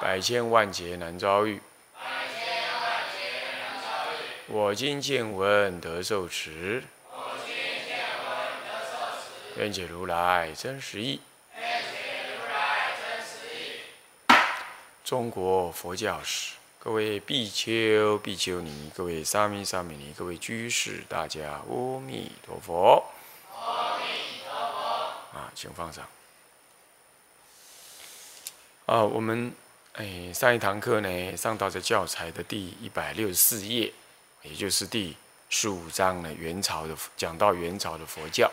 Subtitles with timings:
[0.00, 1.60] 百千万劫难遭遇，
[4.46, 6.84] 我今见闻得受持，
[9.56, 11.20] 愿解如来真实义。
[15.04, 23.04] 中国佛教史，各位比丘、比丘尼，各位沙弥、沙弥尼，各位居士，大家阿弥陀佛。
[23.52, 24.04] 阿弥
[24.44, 25.36] 陀佛。
[25.36, 26.06] 啊，请放上。
[28.86, 29.52] 啊，我们。
[29.98, 33.92] 哎，上一堂课呢，上到这教材的第一百六十四页，
[34.42, 35.16] 也就是第
[35.50, 38.48] 十五章呢，元朝的讲到元朝的佛教。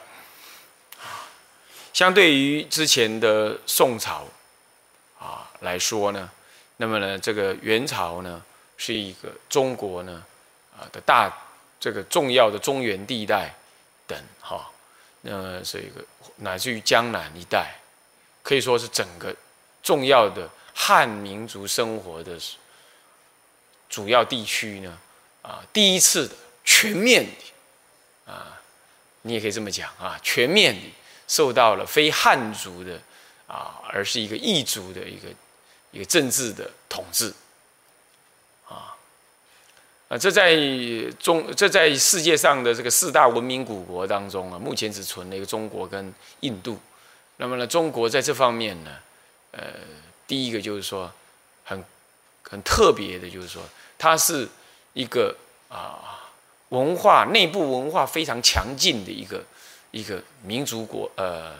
[1.93, 4.25] 相对于之前的宋朝
[5.19, 6.31] 啊来说呢，
[6.77, 8.43] 那么呢，这个元朝呢，
[8.75, 10.25] 是一个中国呢
[10.75, 11.31] 啊的大
[11.79, 13.53] 这个重要的中原地带
[14.07, 14.67] 等哈，
[15.21, 16.03] 那么是一个
[16.37, 17.75] 乃至于江南一带，
[18.41, 19.31] 可以说是整个
[19.83, 20.49] 重要的。
[20.77, 22.37] 汉民族生活的
[23.87, 24.99] 主要地区呢，
[25.41, 28.61] 啊，第一次的全面的，啊，
[29.21, 30.81] 你也可以这么讲啊，全面的
[31.29, 32.99] 受到了非汉族的
[33.47, 35.29] 啊，而是一个异族的一个
[35.91, 37.33] 一个政治的统治，
[38.67, 38.97] 啊，
[40.09, 40.57] 啊，这在
[41.17, 46.77] 中这在世界上的这个四大文明古国当中啊，目前只存了一个中国跟印度，
[47.37, 48.91] 那么呢，中国在这方面呢，
[49.51, 49.61] 呃。
[50.27, 51.11] 第一个就是说，
[51.63, 51.83] 很
[52.41, 53.61] 很特别的，就是说，
[53.97, 54.47] 它是
[54.93, 55.35] 一个
[55.69, 56.31] 啊
[56.69, 59.43] 文化内部文化非常强劲的一个
[59.91, 61.53] 一个民族国呃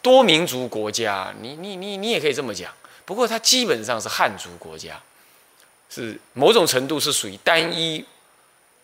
[0.00, 1.34] 多民族国家。
[1.40, 2.72] 你你你你也可以这么讲。
[3.04, 4.98] 不过它基本上是汉族国家，
[5.90, 8.02] 是某种程度是属于单一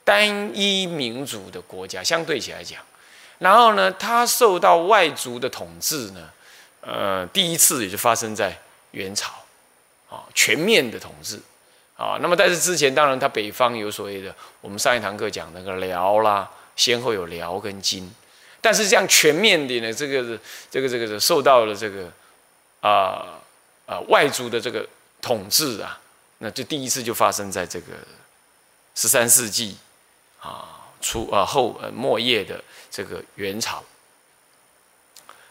[0.05, 2.05] 单一民族的国家。
[2.05, 2.81] 相对起来讲，
[3.39, 6.31] 然后呢，它受到外族的统治呢，
[6.83, 8.61] 呃，第一次也就发生在。
[8.93, 9.33] 元朝，
[10.09, 11.41] 啊，全面的统治，
[11.97, 18.13] 啊，那么在这之前，当然它北方有所谓的，我们上一堂课讲那个辽啦，先后有辽跟金，
[18.61, 20.39] 但是这样全面的呢，这个
[20.71, 22.13] 这个这个受到了这个
[22.81, 23.41] 啊
[23.87, 24.87] 啊外族的这个
[25.23, 25.99] 统治啊，
[26.39, 27.95] 那就第一次就发生在这个
[28.95, 29.79] 十三世纪
[30.41, 33.83] 啊初啊后呃末叶的这个元朝，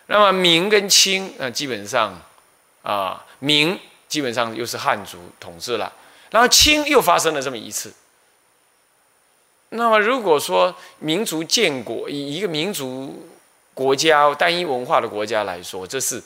[0.06, 2.22] 那么明跟清啊基本上。
[2.84, 5.92] 啊，明基本上又是汉族统治了，
[6.30, 7.92] 然后清又发生了这么一次。
[9.70, 13.28] 那么如果说民族建国，以一个民族
[13.74, 16.22] 国家单一文化的国家来说，这是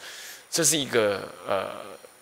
[0.49, 1.69] 这是一个呃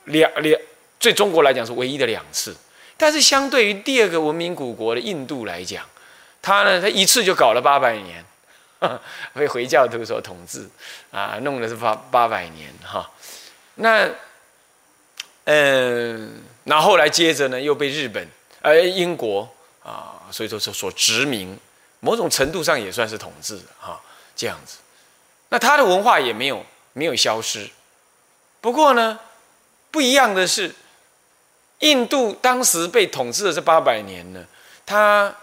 [0.06, 0.62] 两两，
[1.00, 2.56] 对中国来讲是唯一的两次。
[2.96, 5.84] 但是相对于第二个文明古国的印度来讲，
[6.42, 8.24] 他呢，他一次就搞了八百年，
[9.34, 10.70] 被回教徒所统治
[11.12, 13.10] 啊，弄的是八八百年哈。
[13.76, 14.08] 那，
[15.46, 18.28] 嗯，那后来接着呢，又被日本、
[18.62, 19.50] 呃英国
[19.84, 21.58] 啊，所以说所殖民，
[22.00, 24.00] 某种程度上也算是统治哈，
[24.36, 24.78] 这样子。
[25.50, 27.70] 那他的文化也没有没有消失，
[28.62, 29.20] 不过呢，
[29.92, 30.74] 不一样的是，
[31.80, 34.46] 印度当时被统治的这八百年呢，
[34.86, 35.36] 它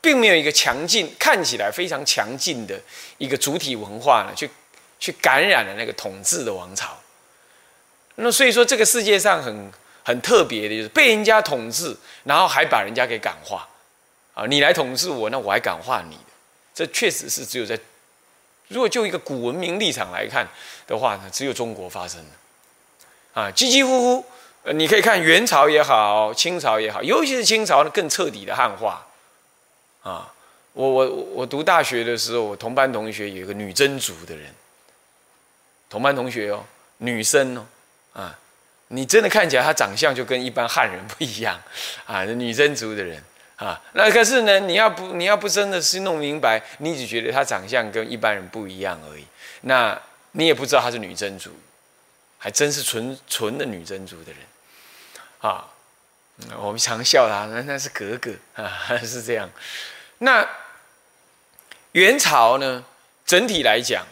[0.00, 2.80] 并没有一个强劲、看起来非常强劲的
[3.18, 4.50] 一个主体文化呢，去
[4.98, 6.98] 去感染了那个统治的王朝。
[8.18, 9.70] 那所以说，这个世界上很
[10.02, 13.68] 很特别的，就是被人家统治，然后还把人家给感化，
[14.32, 16.16] 啊，你来统治我，那我还感化你，
[16.74, 17.78] 这确实是只有在，
[18.68, 20.48] 如果就一个古文明立场来看
[20.86, 24.24] 的话呢，只有中国发生的，啊，唧唧呼呼，
[24.62, 29.06] 呃，你可以看元朝也好，清朝也好，尤其是清朝呢，更彻底的汉化，
[30.02, 30.32] 啊，
[30.72, 34.54] 我我我读大学的时候，我同班同学有一个女真族的人，
[35.90, 36.64] 同班同学哦，
[36.96, 37.66] 女生哦。
[38.16, 38.34] 啊，
[38.88, 41.60] 你真的看起来他长相就跟一般汉人不一样
[42.06, 43.22] 啊，女真族的人
[43.56, 49.26] 啊，那可是呢，你要不你要不真的是弄明白，你只觉得他长相跟一般人不一样而已，
[49.60, 50.00] 那
[50.32, 51.50] 你也不知道他是女真族，
[52.38, 54.40] 还真是纯纯的女真族的人
[55.40, 55.68] 啊。
[56.58, 59.50] 我们常笑他，那那是格格啊，是这样。
[60.18, 60.46] 那
[61.92, 62.82] 元朝呢，
[63.26, 64.06] 整体来讲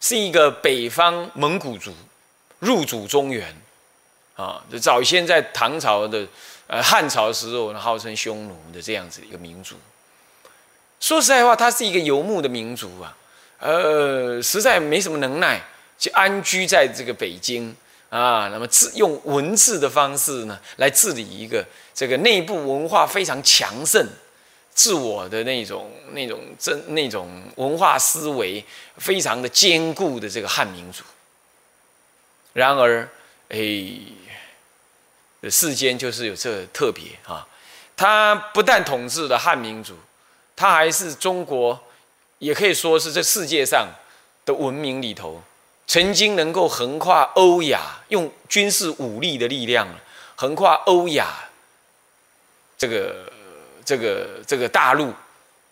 [0.00, 1.94] 是一个北方蒙古族。
[2.64, 3.54] 入主中原，
[4.34, 6.26] 啊，就早先在唐朝的
[6.66, 9.76] 呃汉朝时候呢，号称匈奴的这样子一个民族。
[10.98, 13.14] 说实在话，他是一个游牧的民族啊，
[13.58, 15.62] 呃，实在没什么能耐，
[15.98, 17.76] 就安居在这个北京
[18.08, 18.48] 啊。
[18.48, 21.62] 那么治用文字的方式呢，来治理一个
[21.92, 24.08] 这个内部文化非常强盛、
[24.72, 28.64] 自我的那种、那种真那种文化思维
[28.96, 31.04] 非常的坚固的这个汉民族。
[32.54, 33.06] 然而，
[33.50, 33.58] 哎，
[35.50, 37.46] 世间就是有这特别啊，
[37.94, 39.94] 他不但统治了汉民族。
[40.56, 41.78] 他还是中国，
[42.38, 43.88] 也可以说是这世界上
[44.46, 45.42] 的文明里头，
[45.84, 49.88] 曾经能够横跨欧亚，用军事武力的力量
[50.36, 51.26] 横跨欧亚
[52.78, 53.32] 这个
[53.84, 55.12] 这个这个大陆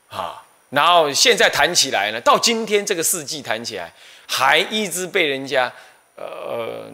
[0.08, 0.42] 啊。
[0.70, 3.92] 然后现在谈起来呢，到今天这个世纪谈起来，
[4.26, 5.72] 还一直被人家
[6.16, 6.84] 呃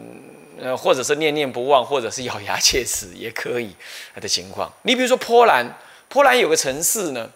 [0.59, 3.75] 呃，或者是念念不忘，或者是咬牙切齿也可以
[4.19, 4.71] 的情况。
[4.83, 5.77] 你比如说波兰，
[6.07, 7.29] 波兰有个城市呢。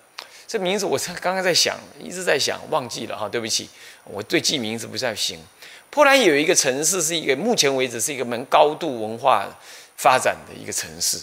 [0.45, 3.67] 这名字我刚刚在想，一直在想，忘记了哈，对不起，
[4.03, 5.39] 我对记名字不太行。
[5.89, 9.47] 波兰有一个城市，是一个目前为止是一个蛮高度文化
[9.95, 11.17] 发展的一个城市，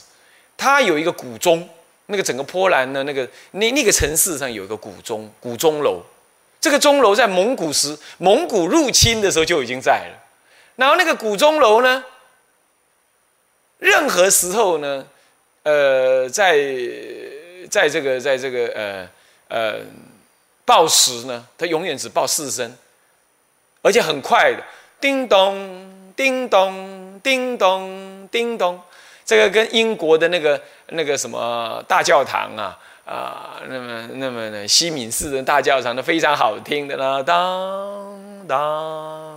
[0.57, 1.69] 它有一个古钟，
[2.07, 6.03] 那个整个波兰的那个那那个城市上有一个古钟，古钟楼。
[6.61, 10.20] 这个钟楼在蒙古时蒙古入侵的时候就已经在了，
[10.81, 12.03] 然后那个古钟楼呢，
[13.79, 15.07] 任何时候呢，
[15.63, 16.59] 呃，在
[17.71, 19.09] 在这个在这个呃。
[19.53, 19.81] 呃，
[20.65, 22.73] 报时呢，它永远只报四声，
[23.83, 24.63] 而且很快的，
[25.01, 28.81] 叮咚，叮咚，叮咚，叮咚。
[29.25, 39.30] 这个跟英国的那个那个什么大教堂啊啊，那么那么呢，西敏寺的大教堂都非常好听的啦，当当，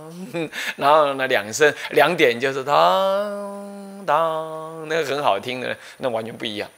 [0.76, 6.68] 然后呢两声两点就是当当，那个很好听的，那完全不一样。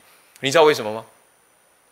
[0.40, 1.04] 你知道为什么吗？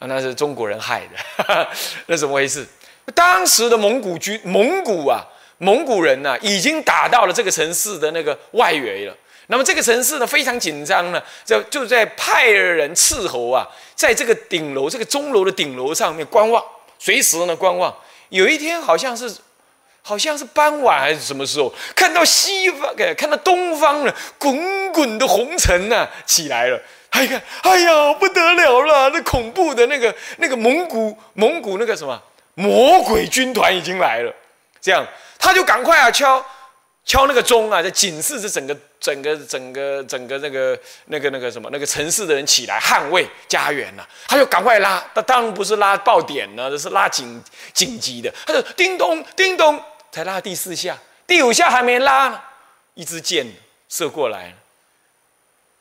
[0.01, 1.69] 啊那是中国人害的，
[2.07, 2.67] 那怎么回事？
[3.15, 5.25] 当时的蒙古军，蒙古啊，
[5.59, 9.15] 蒙古人呢，已经打到了这个城市的那个外围了。
[9.49, 16.65] 那么这个城市呢，非常紧张呢，就就在派人伺候啊，在这个顶楼，这个钟楼的顶楼上面观望，
[16.99, 17.95] 随时呢观望。
[18.31, 19.33] 有一天，好像是，
[20.07, 26.79] 好像是傍晚还是什么时候，看到西方，看到东方了，滚滚的红尘呢起来了。
[27.09, 29.09] 哎呀，哎呀，不得了了！
[29.11, 32.21] 那恐怖的那个、那个蒙古、蒙古那个什么
[32.55, 34.35] 魔鬼军团已经来了。
[34.79, 35.07] 这样，
[35.39, 36.45] 他就赶快啊敲
[37.07, 44.07] 敲那个钟啊，在警示着整个、整个、整个、整个那个、那个、那个什么那个城市的人起来捍卫家园了。
[44.27, 47.43] 他就赶快拉，他当然不是拉爆点呢，这是拉紧
[47.73, 48.31] 紧急的。
[48.45, 49.81] 他就叮咚叮咚，
[50.15, 52.41] 才拉第四下，第五下还没拉，
[52.95, 53.45] 一支箭
[53.89, 54.55] 射过来。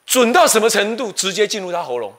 [0.08, 1.12] 准到什么程度？
[1.12, 2.12] 直接进入他喉咙，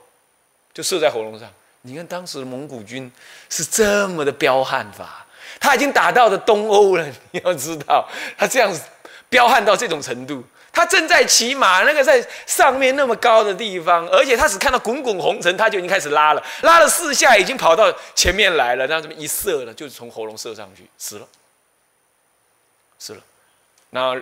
[0.73, 1.53] 就射在喉咙上。
[1.83, 3.11] 你看当时的蒙古军
[3.51, 5.27] 是这么的彪悍法，
[5.59, 7.05] 他已经打到了东欧了。
[7.33, 8.73] 你要知道，他这样
[9.29, 21.27] 彪悍到这种程度，他正在骑马，那个在上面那么高的地方，而且他只看到滚滚红尘，他就已经开始拉了，拉了四下，已经跑到前面来了，然后这么一射了，就从喉咙射上去，死了，
[23.05, 23.21] 是了，
[23.91, 24.17] 然后。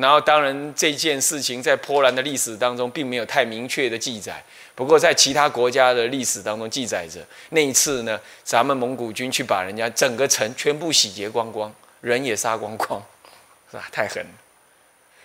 [0.00, 4.40] 然后，当然这件事情在波兰的历史当中并没有太明确的记载。
[4.76, 7.18] 不过，在其他国家的历史当中记载着
[7.48, 13.02] 那一次呢，咱们蒙古军去把人家整个城全部洗劫光光，人也杀光光，
[13.72, 13.88] 是吧？
[13.90, 14.30] 太狠了。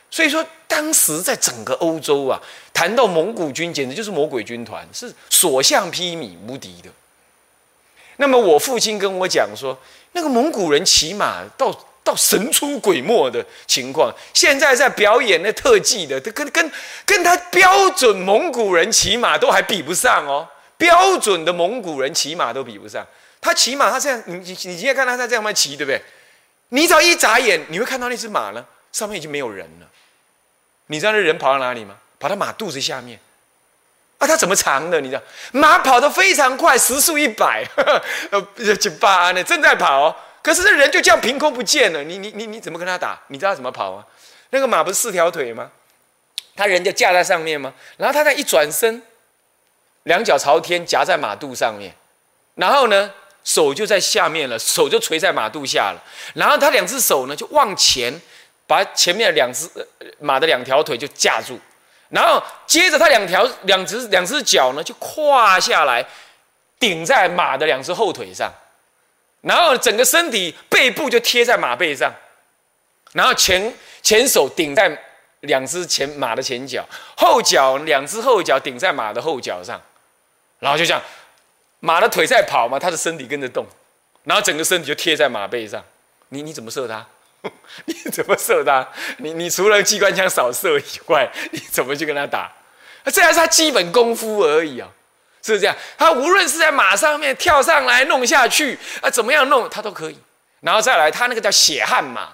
[0.10, 2.42] 所以说，当时在整个欧洲啊，
[2.74, 6.90] 谈到蒙古军，简直就是魔鬼军团，是所向披靡、无敌的。
[8.18, 9.78] 那么，我父亲跟我讲说，
[10.14, 11.90] 那个蒙古人骑马到。
[12.04, 16.72] 到神出鬼没的情况，现在在表演那特技的，跟跟
[17.06, 20.48] 跟他标准蒙古人骑马都还比不上哦。
[20.78, 23.08] 标准的蒙古人骑马都比不上，
[23.40, 26.02] 他骑马他这样，你你你今天看他他这样么骑，对不对？
[26.70, 29.88] 你只要一眨眼，你会看到那只马呢，上面已经没有人了。
[30.88, 31.96] 你知道那人跑到哪里吗？
[32.20, 33.18] 跑到马肚子下面。
[34.18, 35.00] 啊，他怎么藏的？
[35.00, 35.22] 你知道，
[35.54, 37.64] 马跑得非常快，时速一百，
[38.32, 40.14] 呃，九八呢，正在跑。
[40.44, 43.18] 可是这人就这样凭空不见了，你你你你怎么跟他打？
[43.30, 44.06] 你知道怎么跑吗？
[44.50, 45.72] 那个马不是四条腿吗？
[46.56, 47.74] 他人就架在上面吗？
[47.98, 49.02] 然后他再一转身，
[50.04, 51.96] 两脚朝天夹在马肚上面，
[52.56, 53.12] 然后呢
[53.46, 56.04] 手就在下面了，手就垂在马肚下了。
[56.36, 58.14] 然后他两只手呢就往前，
[58.68, 59.70] 把前面两只
[60.20, 61.58] 马的两条腿就架住，
[62.10, 66.06] 然后接着他两条两只两只脚呢就跨下来，
[66.78, 68.52] 顶在马的两只后腿上。
[69.44, 72.14] 然后整个身体背部就贴在马背上，
[73.12, 74.98] 然后前前手顶在
[75.42, 76.84] 两只前马的前脚，
[77.16, 79.82] 后脚两只后脚顶在马的后脚上，
[80.60, 81.02] 然后就这样，
[81.82, 83.66] 马的腿在跑嘛，它的身体跟着动，
[84.24, 85.84] 然后整个身体就贴在马背上。
[86.30, 87.06] 你你怎么射它？
[87.86, 88.88] 你怎么射它？
[89.20, 92.52] 你你除了机关枪扫射以外， 你怎么去跟他打？
[93.12, 94.90] 这还是他基本功夫而已啊，
[95.44, 95.76] 是这样？
[95.98, 100.18] 他无论是在马上面跳上来弄下去啊，怎么样弄他都可以。
[100.62, 102.30] 然后再来，他那个叫血汗马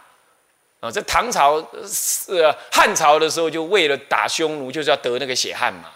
[0.79, 5.89] 啊，在唐朝是汉朝的时候，就为了打匈奴，就是要得那个血汗马。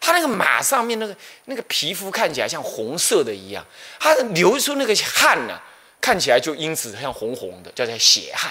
[0.00, 1.14] 他那个马上面那个
[1.44, 3.64] 那个皮肤看起来像红色的一样，
[3.98, 5.60] 他流出那个汗呢，
[6.00, 8.50] 看起来就因此像红红的，叫做血汗。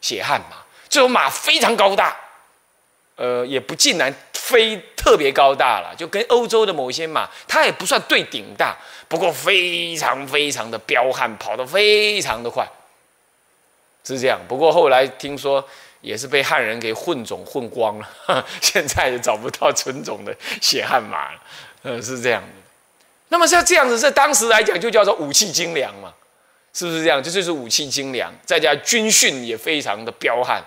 [0.00, 0.56] 血汗马
[0.88, 2.16] 这种马非常高大，
[3.16, 8.76] 呃，也不尽然非特别高大了，就跟欧洲的某些马，它也不算对顶大。
[9.06, 12.66] 不过非常非常的彪悍，跑得非常的快，
[14.02, 14.40] 是这样。
[14.48, 15.64] 不过后来听说
[16.00, 18.08] 也是被汉人给混种混光了，
[18.60, 21.40] 现在也找不到纯种的血汗马了。
[21.82, 22.48] 呃，是这样的。
[23.28, 26.12] 那么像这样子，在当时来讲就叫做武器精良嘛，
[26.72, 27.22] 是不是这样？
[27.22, 30.62] 这就是武器精良，再加军训也非常的彪悍，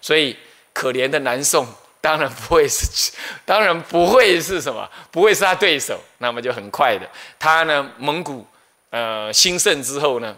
[0.00, 0.34] 所以
[0.72, 1.66] 可怜的南宋。
[2.00, 3.12] 当然不会是，
[3.44, 6.00] 当然不会是什么，不会是他对手。
[6.18, 8.46] 那么就很快的，他呢，蒙古
[8.90, 10.36] 呃兴盛之后呢，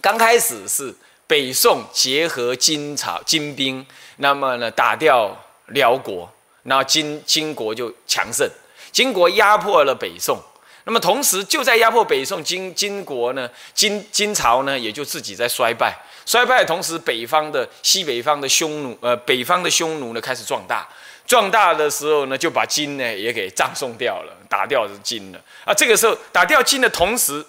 [0.00, 0.94] 刚开始是
[1.26, 3.86] 北宋结合金朝金兵，
[4.16, 5.36] 那么呢打掉
[5.68, 6.30] 辽国，
[6.64, 8.48] 然后金金国就强盛，
[8.90, 10.38] 金国压迫了北宋。
[10.84, 15.96] 那么同时就在压迫北宋，金金国呢，金金朝呢也就自己在衰败。
[16.24, 20.88] 衰败的同时，北方的西北方的匈奴，呃，北方的匈奴呢开始壮大，
[21.26, 25.40] 壮大的时候呢，就把金呢也给葬送掉了，打掉的金了。
[25.64, 27.44] 啊，这个时候打掉金的同时，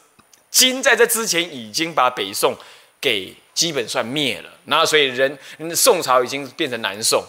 [0.49, 2.55] 金在这之前已经把北宋
[2.99, 5.37] 给基本算灭了，然后所以人
[5.75, 7.23] 宋朝已经变成南宋，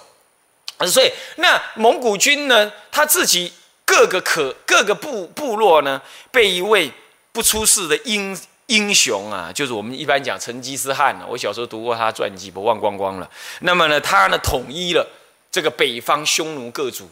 [0.86, 3.52] 所以那蒙古军呢，他自己
[3.84, 6.00] 各个可各个部部落呢，
[6.30, 6.90] 被一位
[7.32, 8.38] 不出世的英。
[8.68, 13.30] 英雄啊，就是我们一般讲成吉思汗我小时候读过他传记，不忘光光了。
[13.60, 15.06] 那么呢，他呢统一了
[15.52, 17.06] 这个北方匈奴各族，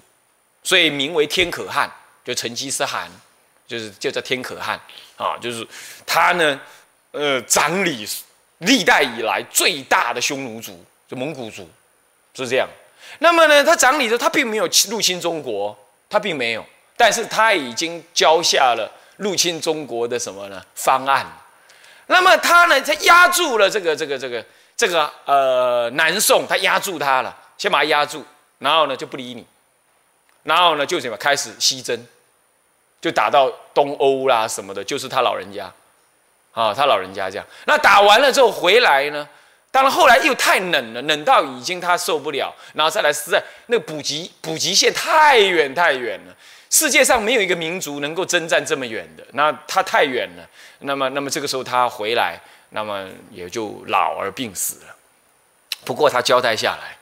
[0.62, 1.92] 所以名为天可汗，
[2.24, 3.06] 就成吉思汗，
[3.68, 4.80] 就是就叫天可汗
[5.18, 5.36] 啊。
[5.36, 5.68] 就是
[6.06, 6.58] 他呢，
[7.10, 8.08] 呃，掌理
[8.60, 11.68] 历代以来最大的匈奴族，就蒙古族，
[12.34, 12.66] 是这样。
[13.18, 15.76] 那么呢，他掌理的他并没有入侵中国，
[16.12, 16.62] 他并没有，
[16.94, 21.26] 但是他已经交下了入侵中国的什么呢方案。
[22.08, 22.78] 那么他呢？
[22.82, 24.44] 他压住了这个、这个、这个、
[24.76, 28.22] 这个呃南宋，他压住他了，先把他压住，
[28.58, 29.46] 然后呢就不理你，
[30.42, 32.06] 然后呢就什么开始西征，
[33.00, 35.72] 就打到东欧啦什么的，就是他老人家，
[36.52, 37.46] 啊，他老人家这样。
[37.64, 39.26] 那打完了之后回来呢，
[39.72, 46.36] 当然后来又太冷了，冷到已经他受不了，然后再来实在那个补给补给线太远太远了。
[46.70, 50.48] 世界上没有一个民族能够征战这么远的，那他太远了。
[50.80, 52.38] 那么，那么这个时候他回来，
[52.70, 54.94] 那么也就老而病死了。
[55.84, 56.96] 不过他交代下来，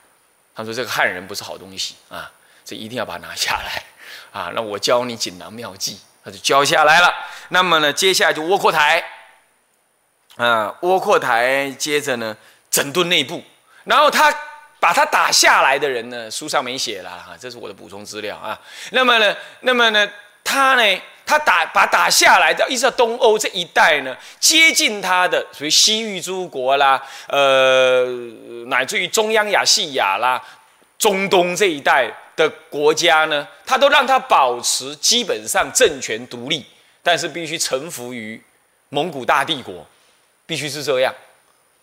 [0.54, 2.30] 他说这个汉人不是好东西啊，
[2.64, 3.82] 这一定要把它拿下来
[4.32, 4.50] 啊。
[4.54, 7.12] 那我教你锦囊妙计，他就教下来了。
[7.48, 9.04] 那么呢，接下来就窝阔台，
[10.36, 12.36] 啊，窝阔台，接着呢
[12.70, 13.42] 整顿内部，
[13.84, 14.34] 然后他。
[14.80, 18.58] 把他打下来的人呢，书上没写了哈，这是我的补充资料啊。
[18.92, 20.10] 那么呢，那么呢，
[20.42, 26.98] 他呢，他打把打下来的，一直到东欧这一带呢，接近他的，属于西域诸国啦，
[27.28, 28.06] 呃，
[28.68, 30.42] 乃至于中央亚细亚啦，
[30.98, 36.64] 中东这一带的国家呢，他都让他保持基本上政权独立，
[37.02, 38.42] 但是必须臣服于
[38.88, 39.86] 蒙古大帝国，
[40.46, 41.14] 必须是这样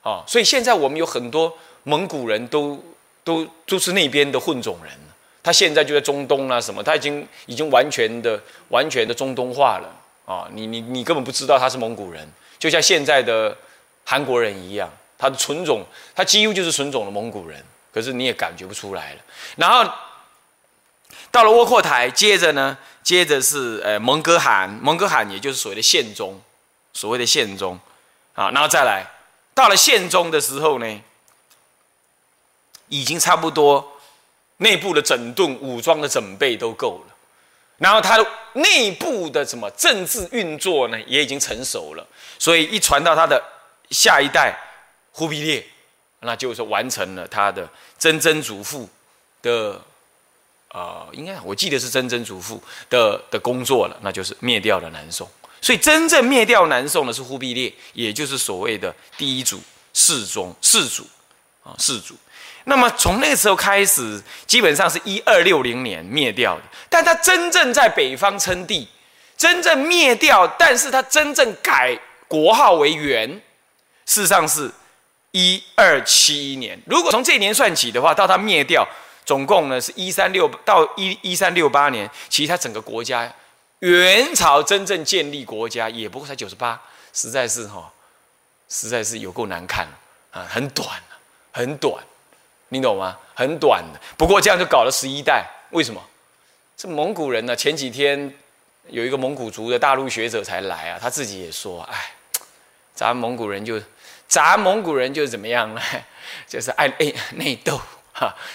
[0.07, 0.23] 啊。
[0.27, 1.51] 所以现在我们有很多。
[1.89, 2.77] 蒙古人都
[3.23, 4.91] 都都是那边的混种人，
[5.41, 8.37] 他现在就在中东啊什么，他已经已经完全的
[8.67, 9.87] 完全的中东化了
[10.25, 10.49] 啊！
[10.51, 13.57] 你你你根本不知道他是蒙古人，就像现在的
[14.03, 15.81] 韩国人一样，他的纯种，
[16.13, 19.21] 他几乎就是纯种的蒙古人，可是你也感觉不出来了。
[19.55, 19.89] 然后
[21.31, 26.37] 到了窝阔台，接着呢，接着是呃蒙哥汗，蒙哥汗也就是所谓的宪宗，
[26.91, 27.79] 所谓的宪宗
[28.33, 29.05] 啊，然后再来
[29.57, 31.01] 到了宪宗的时候呢。
[32.89, 33.85] 已经差不多，
[34.59, 37.15] 内部的整顿、武装的准备都够了，
[37.79, 38.17] 然后他
[38.53, 42.07] 内部的什么政治运作呢，也已经成熟了，
[42.39, 43.43] 所以一传到他的
[43.89, 44.57] 下一代
[45.11, 45.67] 忽必烈，
[46.21, 48.87] 那就是完成了他的曾曾祖父
[49.41, 49.81] 的，
[50.69, 55.29] 呃，应该我记得是曾曾祖父的的工作了，那就是灭掉了南宋。
[55.61, 59.61] 所以真正灭掉南宋的是忽必烈，也就是所谓的第一祖
[59.93, 61.03] 世宗世祖。
[61.63, 62.15] 啊世祖。
[62.63, 66.61] 那么从那个时候开始，基本上是一二六零年灭掉的。
[66.89, 68.87] 但他真正在北方称帝，
[69.37, 71.97] 真正灭掉，但是他真正改
[72.27, 73.29] 国号为元，
[74.05, 74.71] 事实上是
[75.31, 76.77] 一二七一年。
[76.85, 78.87] 如果从这一年算起的话，到他灭掉，
[79.25, 82.09] 总共呢是一三六到一一三六八年。
[82.29, 83.29] 其实他整个国家，
[83.79, 86.81] 元朝真正建立国家也不过才九十八，
[87.13, 87.91] 实在是哈，
[88.69, 89.87] 实在是有够难看
[90.31, 90.87] 啊，很短
[91.51, 92.03] 很短。
[92.69, 93.17] 你懂吗？
[93.33, 95.45] 很短的，不过这样就搞了十一代。
[95.71, 96.03] 为什么？
[96.75, 97.55] 这蒙古人呢？
[97.55, 98.33] 前几天
[98.87, 102.11] 有一个蒙古族的大陆学者才来啊，他自己也说：“哎，
[102.93, 103.81] 咱蒙古人就，
[104.27, 105.81] 咱蒙古人就怎么样呢？
[106.45, 107.79] 就是爱内内斗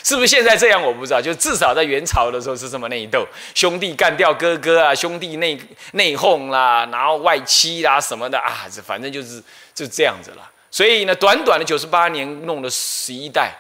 [0.02, 0.82] 是不是现在这样？
[0.82, 1.20] 我不知道。
[1.20, 5.60] 就至少在元朝的时候是这么内斗，兄弟干掉哥哥啊，兄弟内
[5.92, 9.42] 内讧啦，然后外戚啦什么的啊，这反正就是
[9.74, 10.50] 就这样子了。
[10.70, 13.52] 所以呢，短短的九十八年，弄了十一代。”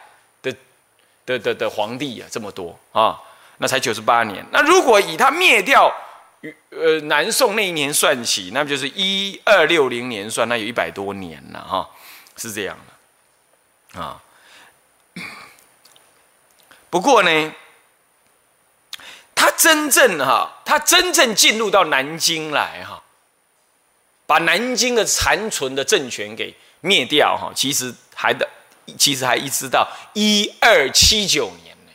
[1.24, 3.16] 的的的皇帝啊，这么多啊，
[3.58, 4.44] 那才九十八年。
[4.50, 5.88] 那如果以他灭掉，
[6.70, 10.48] 呃，南宋那一年算起，那不就是一二六零年算？
[10.48, 11.88] 那有一百多年了哈，
[12.36, 12.76] 是这样
[13.94, 14.20] 的啊。
[16.92, 17.54] 不过呢，
[19.34, 23.02] 他真正哈，他真正进入到南京来哈，
[24.26, 28.46] 把南京的残存的政权给灭掉哈，其实还的。
[28.98, 31.92] 其实还一直到一二七九年呢，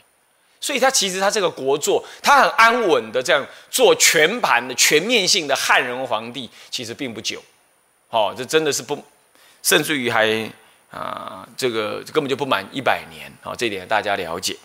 [0.58, 7.44] 所以他其实他这个国作，他很安稳的这样做全盘的全面性的汉人皇帝，其实并不久，
[8.08, 9.04] 哦，这真的是不，
[9.62, 10.50] 甚至于还
[10.90, 14.56] 啊，这个根本就不满一百年，哦，这点大家了解。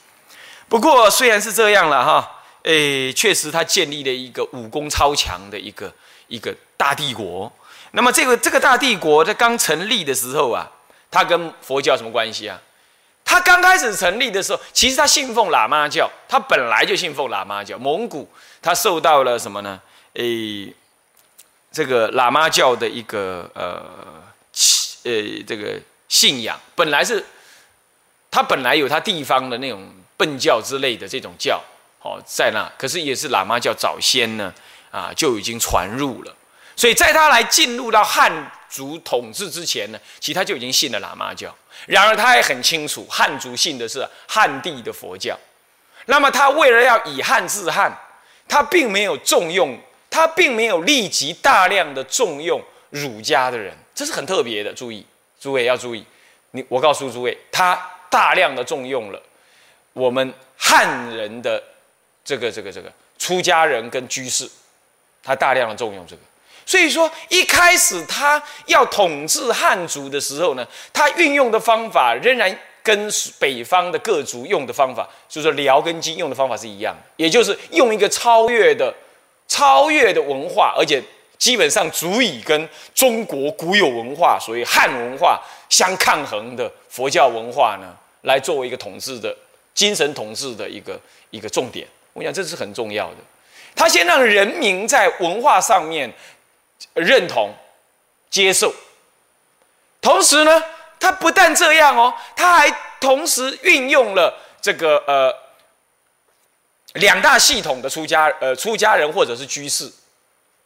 [0.73, 5.93] 不过虽然是这样了哈，诶，确实他建立了一个武功超强的一个
[6.27, 7.53] 一个大帝国。
[7.91, 10.67] 那么这个这个大帝国在刚成立的时候啊。
[11.11, 12.59] 他跟佛教什么关系啊？
[13.23, 17.77] 他刚开始成立的时候，其实他信奉喇嘛教，他本来就信奉喇嘛教。
[17.77, 18.27] 蒙古
[18.63, 19.79] 他受到了什么呢？
[20.13, 20.73] 诶，
[21.71, 23.85] 这个喇嘛教的一个呃，
[25.03, 25.11] 呃，
[25.45, 27.23] 这个信仰本来是，
[28.31, 29.87] 他本来有他地方的那种
[30.23, 31.61] 笨教之类的这种教，
[32.01, 34.53] 哦，在那，可是也是喇嘛教早先呢
[34.89, 36.33] 啊就已经传入了，
[36.77, 38.31] 所以在他来进入到汉。
[38.73, 41.55] 族统治之前呢，其实他就已经信了喇嘛教。
[41.85, 45.37] 然而他也很清楚，汉族信的是汉地的佛教。
[46.07, 47.95] 那么他为了要以汉治汉，
[48.47, 49.77] 他并没有重用，
[50.09, 52.59] 他并没有立即大量的重用
[52.89, 54.73] 儒家的人，这是很特别的。
[54.73, 55.05] 注意，
[55.39, 56.03] 诸位要注意，
[56.49, 59.21] 你我告诉诸位，他大量的重用了
[59.93, 61.61] 我们汉人的
[62.25, 64.49] 这个这个这个出家人跟居士，
[65.23, 66.21] 他大量的重用这个。
[66.65, 78.93] 所以说，一开始他要统治汉族的时候呢，他运用的方法仍然跟北方的各族用的方法，就是说辽跟金用的方法是一样，也就是用一个超越的、
[79.47, 81.03] 超越的文化，而且
[81.37, 89.35] 基本上足以跟中国古有文化，所谓汉文化相抗衡的佛教文化呢，来作为一个统治的
[89.73, 90.99] 精神统治的一个
[91.31, 91.87] 一个重点。
[92.13, 93.17] 我想这是很重要的，
[93.75, 96.13] 他先让人民在文化上面。
[96.95, 97.49] 认同、
[98.29, 98.73] 接受，
[100.01, 100.61] 同时呢，
[100.99, 105.33] 他不但这样哦，他还同时运用了这个呃
[106.95, 109.89] 两大系统的出家呃出家人或者是居士，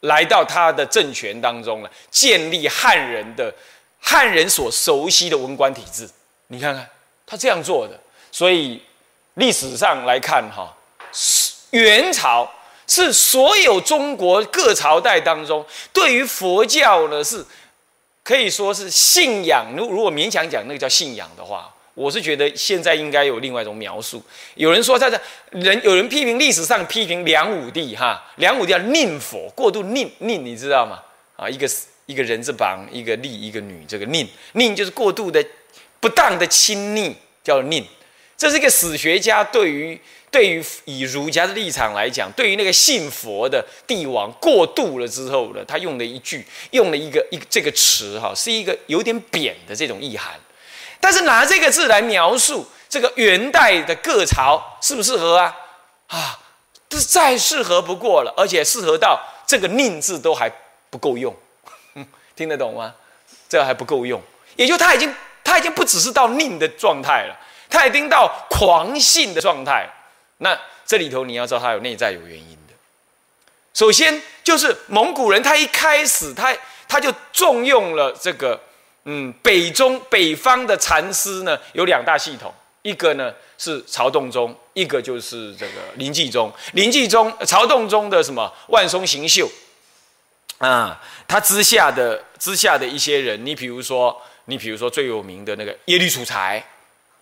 [0.00, 3.54] 来到他的政权当中了，建立汉人的
[4.00, 6.10] 汉人所熟悉的文官体制。
[6.48, 6.84] 你看看
[7.24, 7.98] 他这样做的，
[8.32, 8.82] 所以
[9.38, 10.76] 历史上来看哈，
[11.70, 12.48] 元朝。
[12.90, 17.44] 是所有中国各朝代当中，对于佛教呢，是
[18.24, 19.66] 可以说是信仰。
[19.76, 24.22] 如如果勉强讲那个叫信仰的话，我是觉得现在应该有另外一种描述。
[24.54, 25.20] 有人说，在这
[25.50, 30.98] 人有人批评历史上批评梁武帝哈，梁武帝要佞佛，过度佞佞，你知道吗？
[31.36, 31.68] 啊，一个
[32.06, 35.44] 一个人字旁，一个立，一个女，这个佞佞就是过度的
[36.00, 37.84] 不当的亲昵，叫佞。
[38.38, 40.00] 这是一个史学家对于。
[40.30, 50.38] 对于以儒家的立场来讲，对于那个信佛的帝王过度了之后呢，他用了一句，用了一个一这个词哈，是一个有点贬的这种意涵。
[51.00, 55.56] 但是拿这个字来描述这个元代的各朝，适不适合啊？
[56.08, 56.38] 啊，
[56.90, 60.52] 这再适合不过了，而且适合到这个“宁”字都还
[60.90, 61.34] 不够用，
[62.36, 62.94] 听得懂吗？
[63.48, 64.20] 这还不够用，
[64.56, 65.10] 也就他已经
[65.42, 69.88] 他已经不只是到宁的状态了，他已经到狂信的状态。
[70.38, 72.74] 那这里头你要知道，他有内在有原因的。
[73.74, 76.56] 首先就是蒙古人，他一开始他
[76.88, 78.60] 他就重用了这个
[79.04, 82.52] 嗯，北中北方的禅师呢有两大系统，
[82.82, 86.52] 一个呢是曹洞宗，一个就是这个临济宗。
[86.72, 89.50] 临济宗、曹洞宗的什么万松行秀
[90.58, 96.62] 啊，他之下的之下的一些人，你比如说，你比如说最有名的那个耶律楚材，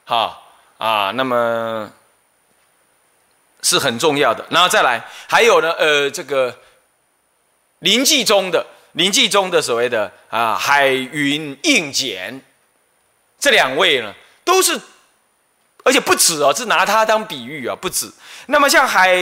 [0.07, 0.41] 哈
[0.79, 1.93] 啊，那么
[3.61, 4.47] 是很重要的。
[4.49, 6.59] 然后再来，还有呢，呃，这个
[7.81, 8.65] 临济宗的。
[8.93, 12.41] 临济宗的所谓的啊海云应简，
[13.39, 14.81] 这两位呢都是，
[15.85, 18.11] 而且不止哦，是拿他当比喻啊，不止。
[18.47, 19.15] 那么像海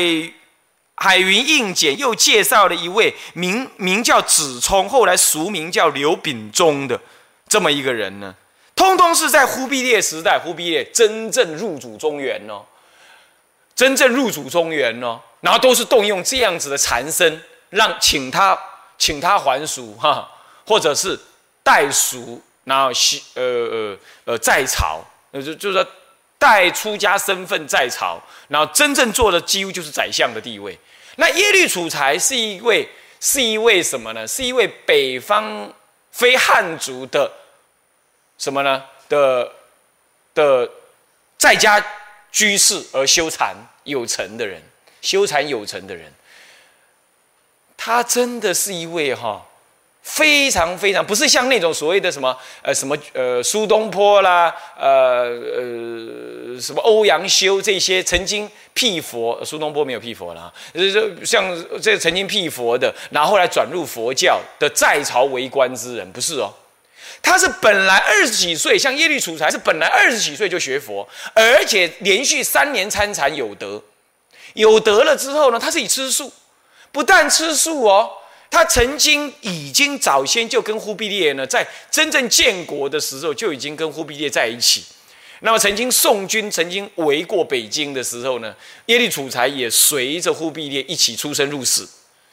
[0.95, 7.01] 海云应简又介绍了一位名名叫子冲，后来俗名叫刘秉忠的
[7.49, 8.33] 这么一个人呢，
[8.77, 12.65] 通通是在忽必烈时代，忽必烈真正入主中原哦，
[13.75, 18.59] 真正入主中原哦，然后都是动用这样子的禅僧，让请他。
[18.97, 20.31] 请他还俗哈，
[20.65, 21.19] 或者是
[21.65, 25.85] 代俗，然后西呃呃呃在朝，就就是说
[26.39, 30.79] 代出家身份在朝，然后真正做的几乎就是宰相的地位。
[31.17, 34.25] 那耶律楚材是一位是一位什么呢？
[34.27, 35.69] 是一位北方
[36.13, 37.29] 非汉族的
[38.45, 38.85] 什么呢？
[39.09, 39.51] 的
[40.35, 40.71] 的
[41.39, 41.83] 在家
[42.31, 44.61] 居士而修禅有成的人，
[45.01, 46.13] 修禅有成的人。
[47.75, 49.47] 他真的是一位哈，
[50.03, 61.43] 非常非常不是像那种所谓的什么呃什么呃苏东坡啦，呃呃什么欧阳修这些曾经辟佛，苏东坡没有辟佛啦，就像
[61.81, 66.53] 这曾经辟佛的，然后来转入佛教的在朝为官之人，不是哦，
[67.25, 73.83] 他是本来二十几岁，像耶律楚材是本来二十几岁就学佛，而且连续三年参禅有德，
[74.53, 76.31] 有德了之后呢，他自己吃素。
[76.93, 78.09] 不但吃素哦，
[78.51, 84.85] 他曾经已经早先就跟忽必烈呢，在真正建国的时候就已经跟忽必烈在一起。
[85.41, 88.55] 那么曾经宋军曾经围过北京的时候呢，
[88.87, 91.89] 耶律楚材也随着忽必烈一起出生入死。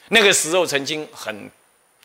[0.10, 1.50] 那个时候曾经很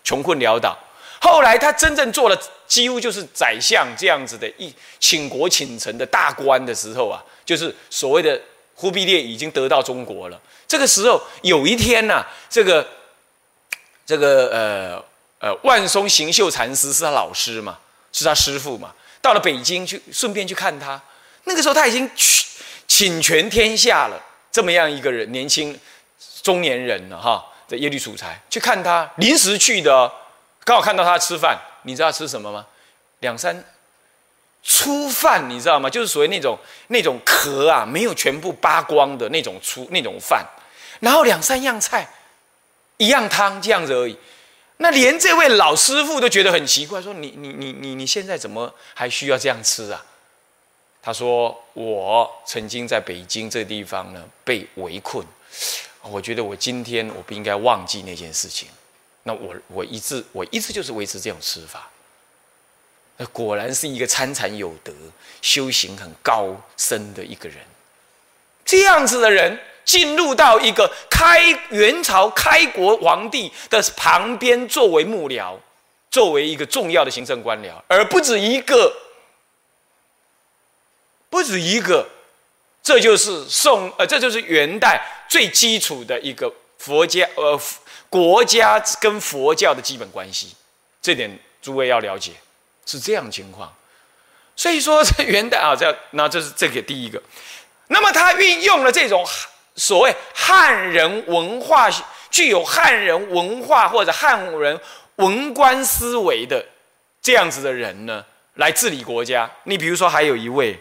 [0.02, 0.78] 穷困潦倒，
[1.20, 8.40] 后来他真正做了几乎就是宰相这样子的一倾国倾城的大官的时候啊，就是所谓的
[8.74, 10.40] 忽必烈已经得到中国了。
[10.68, 12.86] 这个时候有一天呢，这个
[14.04, 15.04] 这个呃
[15.38, 17.78] 呃万松行秀禅师是他老师嘛，
[18.12, 18.92] 是他师傅嘛。
[19.22, 21.00] 到了北京去，顺便去看他。
[21.44, 22.44] 那个时候他已经去
[22.86, 25.76] 请全天下了，这么样一个人，年轻
[26.42, 27.44] 中年人了哈。
[27.68, 30.12] 这耶律楚材去看他，临时去的，
[30.66, 31.58] 刚好看到他吃饭。
[31.84, 32.66] 你知道吃什么吗？
[33.20, 33.64] 两三
[34.64, 35.88] 粗饭，你知道吗？
[35.88, 40.44] 就是属于那种那种壳啊，没有全部扒光的那种粗那种饭。
[40.98, 42.08] 然后两三样菜，
[42.96, 44.18] 一样汤这样子而已，
[44.78, 50.04] 那连这位老师傅都觉得很奇怪，说：“你你你你你现在怎么还需要这样吃啊？”
[51.00, 55.24] 他说：“我曾经在北京这地方呢被围困，
[56.02, 58.68] 我觉得我今天我不应该忘记那件事情。
[59.26, 61.90] 那我我一直我一直就是维持这种吃法。
[63.16, 64.92] 那果然是一个参禅有德、
[65.42, 67.58] 修行很高深的一个人，
[68.64, 75.56] 这样子的人。”进入到一个开元朝开国皇帝的旁边，作为幕僚，
[76.10, 78.92] 作为一个重要的行政官僚，而不止一个，
[81.30, 82.04] 不止一个，
[82.82, 87.60] 这就是宋呃，这就是元代最基础的一个佛家呃
[88.08, 90.54] 国家跟佛教的基本关系，
[91.00, 92.32] 这点诸位要了解，
[92.84, 93.74] 是这样情况。
[94.54, 97.22] 所以说，这元代啊，这那这是这个第一个，
[97.88, 99.26] 那么他运用了这种。
[99.78, 101.86] 所谓汉人文化
[102.30, 104.80] 具有汉人文化或者汉人
[105.16, 106.64] 文官思维的
[107.20, 109.50] 这样子的人呢，来治理国家。
[109.64, 110.80] 你比如说，还有一位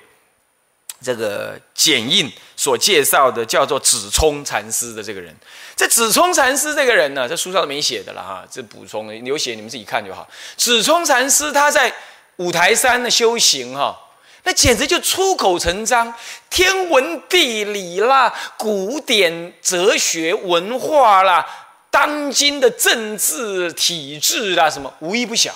[1.06, 5.34] 这个简印所介绍的叫做子冲禅师的这个人。
[5.76, 10.28] 这子冲禅师这个人呢，在书上都没写的了哈，这补充的有写，你们自己看就好。
[10.58, 11.94] 子冲禅师他在
[12.38, 14.02] 五台山的修行哈。
[14.48, 16.14] 那简直就出口成章，
[16.52, 21.44] 天文地理啦，古典哲学文化啦，
[21.90, 25.52] 当今的政治体制啦，什么无一不晓。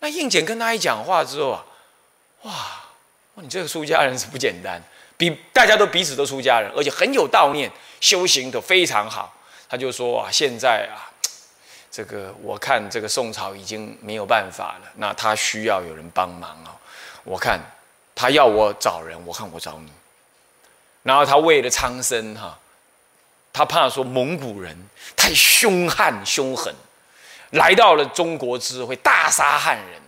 [0.00, 1.64] 那应简跟他一讲话之后啊，
[2.42, 2.52] 哇，
[3.42, 4.82] 你这个出家人是不简单，
[5.16, 7.70] 比大家都彼此都出家人，而且很有道念，
[8.00, 9.34] 修行都非常好。
[9.68, 11.10] 他就说啊，现在啊，
[11.90, 16.74] 这个我看这个宋朝已经没有办法了，那他需要有人帮忙啊。
[17.24, 17.60] 我看
[18.14, 19.90] 他要我找人，我看我找你。
[21.02, 22.58] 然后他为了苍生哈，
[23.52, 24.76] 他怕说蒙古人
[25.14, 26.74] 太凶悍凶狠，
[27.50, 30.00] 来到了中国之后会大杀汉人，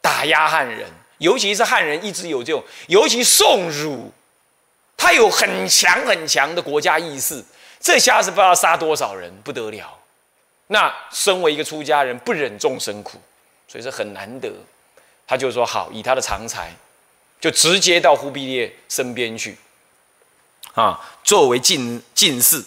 [0.00, 4.12] 打压汉人，尤其是汉人一直有这种，尤其宋儒，
[4.96, 7.42] 他有很强很强的国家意识，
[7.80, 9.98] 这下子不知道杀多少人，不得了。
[10.68, 13.20] 那身为一个出家人，不忍众生苦，
[13.68, 14.52] 所以说很难得。
[15.26, 16.72] 他就说好，以他的长才，
[17.40, 19.56] 就直接到忽必烈身边去，
[20.74, 22.64] 啊，作为进进士。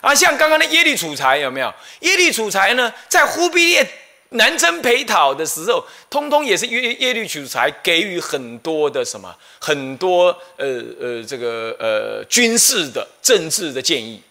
[0.00, 1.72] 啊，像刚刚的耶律楚材有没有？
[2.00, 3.86] 耶律楚材呢，在忽必烈
[4.30, 10.66] 南征北讨的时候，通通也是耶耶律楚材给予很多的什么，很多呃
[11.00, 14.22] 呃这个呃军事的政治的建议。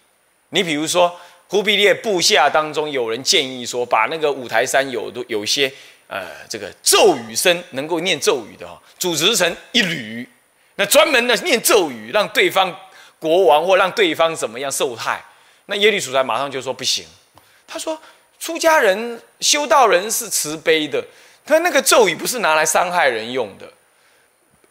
[0.52, 1.14] 你比如说，
[1.48, 5.72] 忽必烈部下当中有人建议说，把那个五台山有的有些
[6.08, 10.28] 呃这个咒语声能够念咒语的哈，组织成一旅，
[10.76, 12.74] 那专门的念咒语，让对方
[13.20, 15.22] 国王或让对方怎么样受害。
[15.66, 17.06] 那耶律楚材马上就说不行，
[17.68, 18.00] 他说
[18.40, 21.04] 出家人修道人是慈悲的，
[21.46, 23.70] 他那个咒语不是拿来伤害人用的，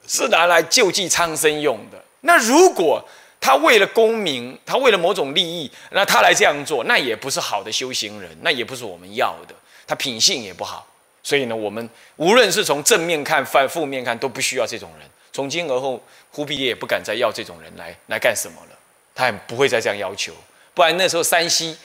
[0.06, 2.02] 是拿来救济苍生用的。
[2.22, 3.06] 那如果
[3.40, 9.54] 他为了功名，他为了某种利益，那他来这样做，那也不是好的修行人，那也不是我们要的，
[9.86, 10.86] 他品性也不好。
[11.22, 15.06] 所以呢，我们无论是从正面看、反负面看，都不需要这种人。
[15.30, 16.02] 从今而后，
[16.32, 18.78] 忽必烈也不敢再要这种人来来干什么了，
[19.14, 20.32] 他也不会再这样要求。
[20.74, 21.76] 不然那时候山西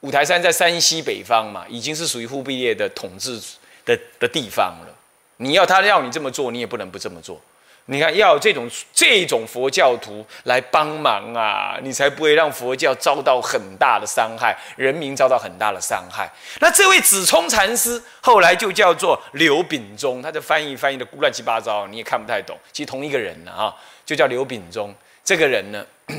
[0.00, 3.38] 五台山在山西北方嘛，已经是属于忽必烈的统治
[3.84, 4.96] 的的地方了。
[5.36, 7.40] 你要他要你这么做，你也不能不这么做。
[7.86, 16.30] 你看，要有这种这种佛教徒来帮忙啊，你才不会让佛教遭到很大的伤害，人民遭到很大的伤害。
[16.60, 22.56] 那这位子冲禅师后来就叫做刘秉忠，他的翻译翻译的乱七八糟，你也看不太懂。
[22.72, 23.74] 其实同一个人呢，啊，
[24.06, 24.94] 就叫刘秉忠。
[25.24, 25.84] 这个人呢。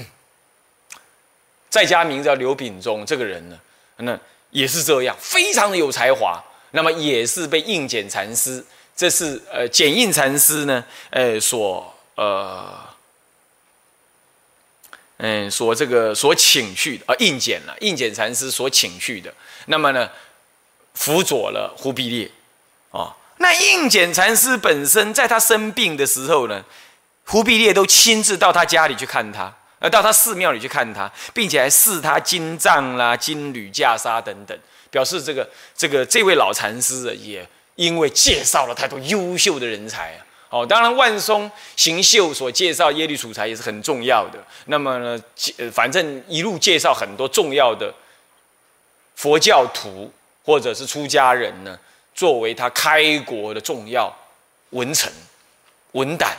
[1.70, 3.58] 在家名叫刘秉忠，这个人呢，
[4.02, 6.44] 那也是这样，非常的有才华。
[6.72, 8.64] 那么也是被应简禅师，
[8.96, 12.80] 这是呃简应禅师呢，呃所呃
[15.18, 19.34] 嗯所这个所请去的啊应简了，应简禅师所请去的。
[19.66, 20.10] 那么呢，
[20.94, 22.32] 辅佐了忽必烈
[22.92, 23.16] 啊。
[23.38, 26.64] 那应简禅师本身在他生病的时候呢，
[27.26, 29.54] 忽必烈都亲自到他家里去看他。
[29.82, 34.56] 而到他寺庙里去看他，并且还赐他金杖啦、金缕袈裟等等，
[34.92, 40.26] 表示这个这个这位老禅师啊，也因为介绍了太多优秀的人才啊。
[40.52, 44.38] 哦，当然万松行秀所介绍耶律楚材也是很重要的。
[44.66, 45.20] 那么呢，
[45.72, 47.92] 反正一路介绍很多重要的
[49.16, 50.14] 佛教徒
[50.46, 51.80] 或者是出家人呢，
[52.14, 54.16] 作为他开国的重要
[54.70, 55.12] 文臣
[55.94, 56.38] 文胆。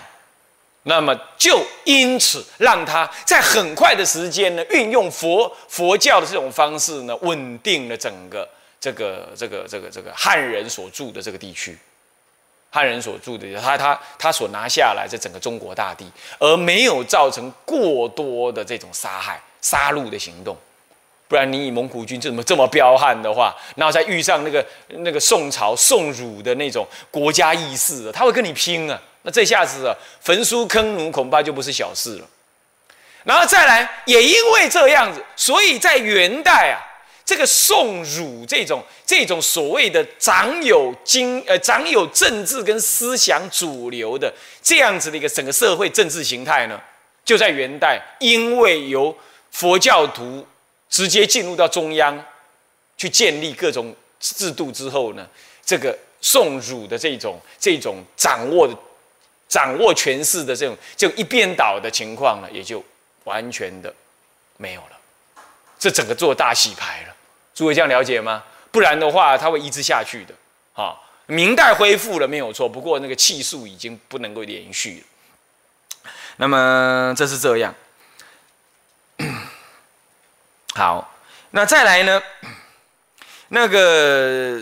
[0.85, 8.49] 那么就因此让他在很快的时间呢，运用佛佛教的这种方式呢，稳定了整个
[8.81, 11.79] 这个这个这个这个汉人所住的这个地区，
[12.71, 20.57] 汉人所住的他他他所拿下来这整个中国大地，而没有造成过多的这种杀害杀戮的行动。
[21.33, 24.63] 不然你以蒙古军这么这么彪悍的话，然后再遇上那个
[24.99, 29.01] 那个宋朝宋儒的那种国家意识，他会跟你拼啊。
[29.23, 32.27] 那这下子啊，焚书坑儒恐怕就不是小事了。
[33.25, 36.77] 然后再来，也因为这样子，所以在元代啊，
[37.25, 46.79] 这个宋儒这种这种所谓的长有经呃长有政治跟思想主流的这样子的一个整个社会政治形态呢，
[47.25, 49.17] 就在元代，因为由
[49.51, 50.47] 佛教徒
[50.93, 52.25] 直接进入到中央
[52.97, 55.27] 去建立各种制度之后呢，
[55.65, 58.71] 这个宋儒的这种这种掌握。
[59.49, 62.83] 掌握权势的这种就一边倒的情况呢，也就
[63.25, 63.95] 完全的
[64.57, 64.99] 没有了。
[65.79, 67.15] 这整个做大洗牌了，
[67.55, 68.43] 诸位这样了解吗？
[68.71, 70.35] 不然的话，它会一直下去的。
[70.73, 76.11] 啊，明代恢复了没有错，不过那个气数已经不能够连续了。
[76.39, 77.75] 那么这是这样。
[80.75, 81.13] 好，
[81.51, 82.23] 那再来呢？
[83.49, 84.59] 那个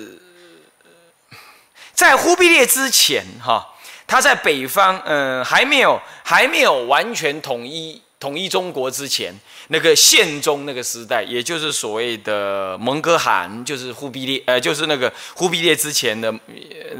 [1.92, 3.66] 在忽必烈之前，哈。
[4.06, 9.32] 他在北方，嗯，还没有还没有完全统一统一中国之前，
[9.68, 16.32] 那个宪宗那个时代，也就是所谓的蒙哥汗，就是忽必烈，呃，就是那个忽必烈之前的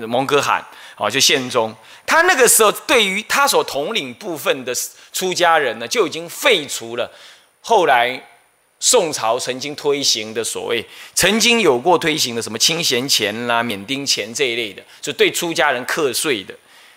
[0.07, 1.75] 蒙哥汗，哦，就宪宗。
[2.07, 4.73] 他那个时候对于他所统领部分的
[5.13, 7.11] 出家人呢，就已经废除了
[7.61, 8.23] 后来
[8.81, 16.55] 宋朝曾经推行的所谓曾经有过推行的什么清闲钱啦、免丁钱这一类的，就对出家人课税的。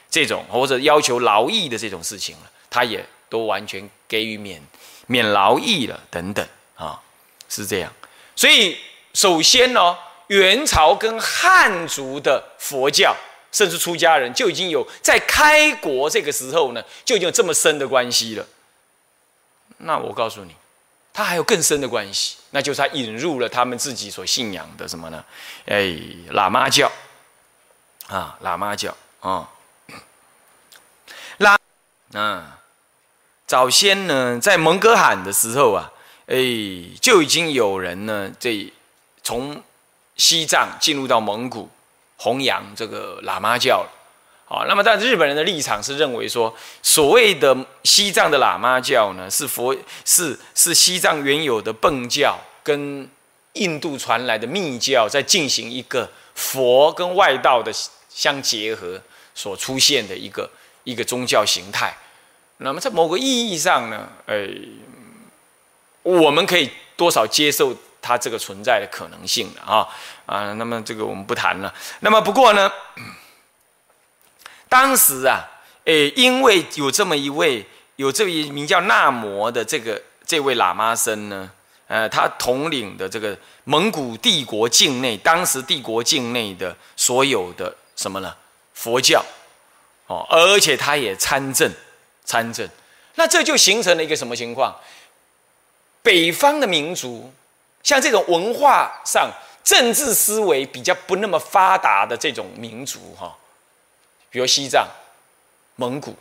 [0.10, 4.62] 这种或者要求劳役的这种事情了，他也都完全给予免
[5.08, 7.02] 免劳役了，等等啊，
[7.50, 7.92] 是这样。
[8.36, 8.78] 所以
[9.16, 13.16] 首先呢，元朝跟汉族的佛教
[13.52, 18.46] 甚至出家人，就已经有在开国这个时候呢，就已经有这么深的关系了。
[19.80, 20.56] 那我告诉你，
[21.14, 25.24] 他还有更深的关系，那就是他引入了他们自己所信仰的什么呢？
[25.68, 25.84] 哎，
[26.32, 26.92] 喇嘛教
[28.08, 29.50] 啊，喇嘛教啊，
[31.38, 31.56] 喇，
[32.14, 32.44] 嗯，
[33.46, 35.92] 早先呢，在蒙哥罕的时候啊，
[36.26, 36.36] 哎，
[37.00, 38.74] 就已经有人呢，这
[39.22, 39.64] 从
[40.18, 41.70] 西藏进入到蒙古。
[42.16, 43.90] 弘扬这个喇嘛教了，
[44.54, 53.10] 好，那么但日本人的立场是认为说，所谓的西藏的喇嘛教呢，是佛是是西藏原有的苯教跟
[53.54, 57.72] 印度传来的密教在进行一个佛跟外道的
[58.08, 59.02] 相结合
[59.34, 60.48] 所出现的一个
[60.84, 61.98] 一个宗教形态。
[62.58, 64.48] 那么在某个意义上呢，呃，
[66.04, 67.76] 我们可以多少接受。
[68.06, 69.88] 它这个存在的可能性的啊
[70.26, 71.74] 啊，那么这个我们不谈了。
[72.02, 72.70] 那么不过呢，
[74.74, 75.48] 当时啊，
[75.86, 77.64] 诶，因为有这么一位
[77.98, 81.52] 有这位名叫纳摩的这个这位喇嘛僧呢，
[81.86, 88.36] 呃，他统领的这个蒙古帝国境内，当时帝国境内的所有的什么呢？
[88.74, 89.24] 佛教
[90.08, 91.72] 哦，而且他也参政
[92.26, 92.68] 参政，
[93.14, 94.76] 那这就形成了一个什么情况？
[96.02, 97.32] 北方的民族。
[97.84, 99.30] 像这种文化上、
[99.64, 103.38] 政治思维比较不那么发达的这种民族，哈，
[104.34, 104.88] 比如西藏、
[105.76, 106.16] 蒙古、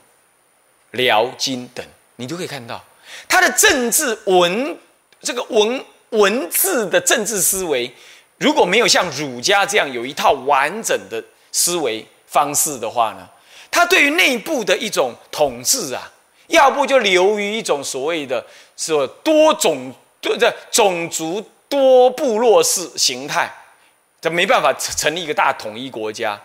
[0.90, 1.83] 辽、金等，
[2.16, 2.85] 你就可以看到，
[3.27, 4.79] 他的政治文
[5.22, 7.90] 这个文文字的政治思维，
[8.37, 13.27] 如果没有像儒家这样有一套完整的思维方式的话呢，
[13.70, 16.12] 他对于内部的一种统治啊，
[16.48, 18.44] 要不就流于一种所谓的
[18.77, 19.92] 说多种。
[20.22, 23.53] 对这种族多部落式形态，
[24.20, 26.40] 这没办法成成立一个大统一国家。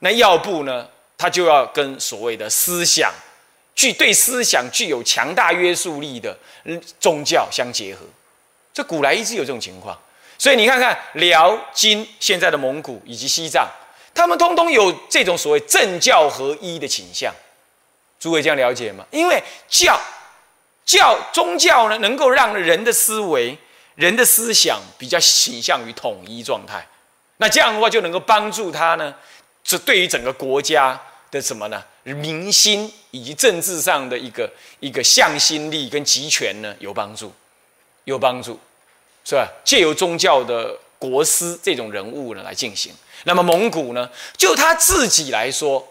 [0.00, 0.88] 那要不呢，
[1.22, 3.12] 他就要跟所谓的思想
[3.76, 6.36] 具对思想具有强大约束力的
[6.98, 8.04] 宗教相结合。
[8.74, 9.96] 这古来一直有这种情况。
[10.36, 13.68] 所以你看看辽、金现在的蒙古以及西藏，
[14.12, 17.32] 他们通通有这种所谓政教合一的倾向。
[18.18, 19.06] 诸位这样了解吗？
[19.12, 19.96] 因为教。
[20.84, 23.56] 教宗教呢，能够让人的思维、
[23.94, 26.84] 人的思想比较倾向于统一状态，
[27.36, 29.14] 那这样的话就能够帮助他呢，
[29.62, 31.00] 这对于整个国家
[31.32, 31.82] 的什么呢？
[32.04, 37.32] 民心以及政治上的一个一个向心力跟集权呢，有帮助，
[38.04, 38.60] 有帮助，
[39.24, 39.48] 是吧？
[39.64, 42.94] 借由宗教的国师这种人物呢来进行。
[43.24, 45.88] 那么蒙古呢，就他自己来说。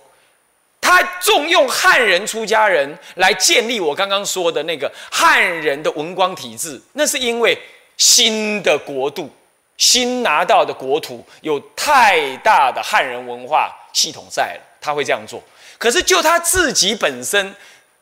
[0.83, 7.55] 他重用汉人出家人来建立我刚刚说的那个汉人的文光体制，那是因为
[7.97, 9.29] 新的国度、
[9.77, 15.41] 新拿到的国土有太大的汉人文化系统在了，他会这样做。
[15.77, 17.55] 可是就他自己本身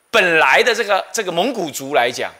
[0.09, 2.33] 本来的这个这个蒙古族来讲，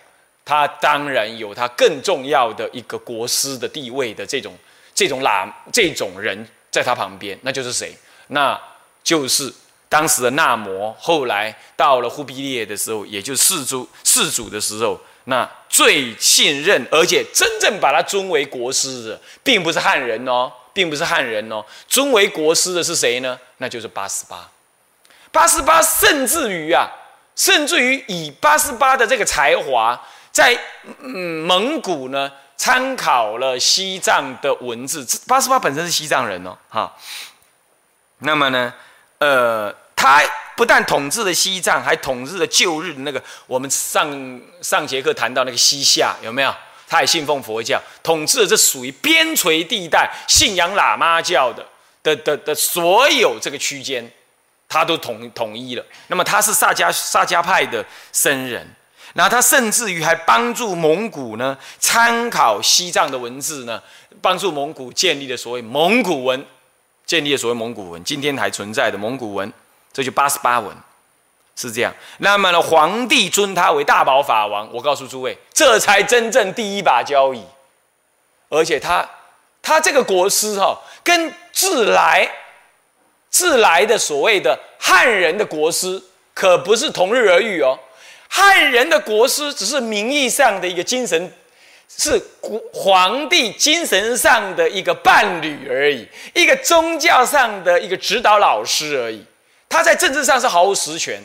[0.44, 4.58] 他当然有他更重要的一个国师的地位的这种
[4.96, 7.96] 这种喇这种人在他旁边，那就是谁？
[8.30, 8.60] 那
[9.04, 9.54] 就是。
[9.92, 23.38] 当时的纳摩，后来到了忽必烈的时候，也就是世主世祖的时候，那最信任而且真正把他尊为国师的，并不是汉人哦，并不是汉人哦，尊为国师的是谁呢？
[23.58, 24.50] 那就是八十八。
[25.30, 26.88] 八十八甚至于啊，
[27.36, 30.00] 甚至于以八十八的这个才华，
[30.32, 30.58] 在
[31.00, 35.06] 嗯蒙古呢，参考了西藏的文字。
[35.28, 36.96] 八十八本身是西藏人哦，哈。
[38.20, 38.74] 那么呢？
[39.18, 40.22] 呃，他
[40.56, 46.56] 不但统治了西藏，还统治了旧日的那个我们上上节课谈到那个西夏，有没有？
[46.90, 51.66] 他也信奉佛教，统治了这属于边陲地带，信仰喇嘛教的
[52.04, 54.12] 的的的所有这个区间，
[54.68, 55.86] 他都统统一了。
[56.08, 58.68] 那么他是萨迦萨迦派的僧人，
[59.14, 63.82] 那他甚至于还帮助蒙古呢，参考西藏的文字呢，
[64.22, 66.44] 帮助蒙古建立了所谓蒙古文。
[67.06, 69.52] 建立了所谓蒙古文，今天还存在的蒙古文，
[69.92, 70.72] 这就八十八文，
[71.60, 71.94] 是这样。
[72.20, 74.70] 那么呢，皇帝尊他为大宝法王。
[74.72, 77.44] 我告诉诸位，这才真正第一把交椅。
[78.48, 79.08] 而且他，
[79.62, 82.30] 他这个国师哈，跟自来
[83.30, 86.02] 自来的所谓的汉人的国师，
[86.34, 87.78] 可不是同日而语哦。
[88.30, 91.34] 汉人的国师只是名义上的一个精神。
[91.92, 92.22] 是
[92.72, 99.26] 皇帝精神上的一个伴侣而已，一个宗教上的一个指导老师而已。
[99.68, 101.20] 他在政治上是毫无实权，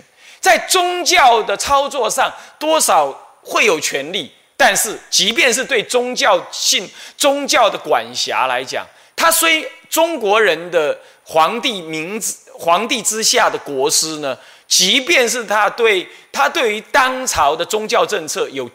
[0.45, 6.87] 在宗教的操作上多少会有权利，但是即便是对宗教性
[7.17, 8.87] 宗教的管辖来讲，
[9.17, 14.37] 他虽中国人的皇帝名字皇帝之下的国师呢，
[14.69, 18.71] 即便是他对他对于当朝的宗教政策有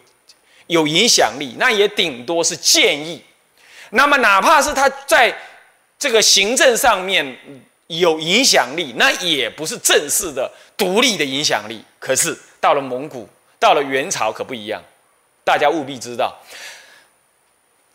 [0.65, 3.23] 有影响力，那也顶多是建议。
[3.91, 5.37] 那么，哪怕是他在
[5.99, 7.37] 这个行政上面
[7.89, 11.83] 有影响力，那也不是正式的独立的影响力。
[11.97, 13.27] 可是到了蒙古，
[13.59, 14.81] 到了元朝可不一样，
[15.43, 16.37] 大家务必知道，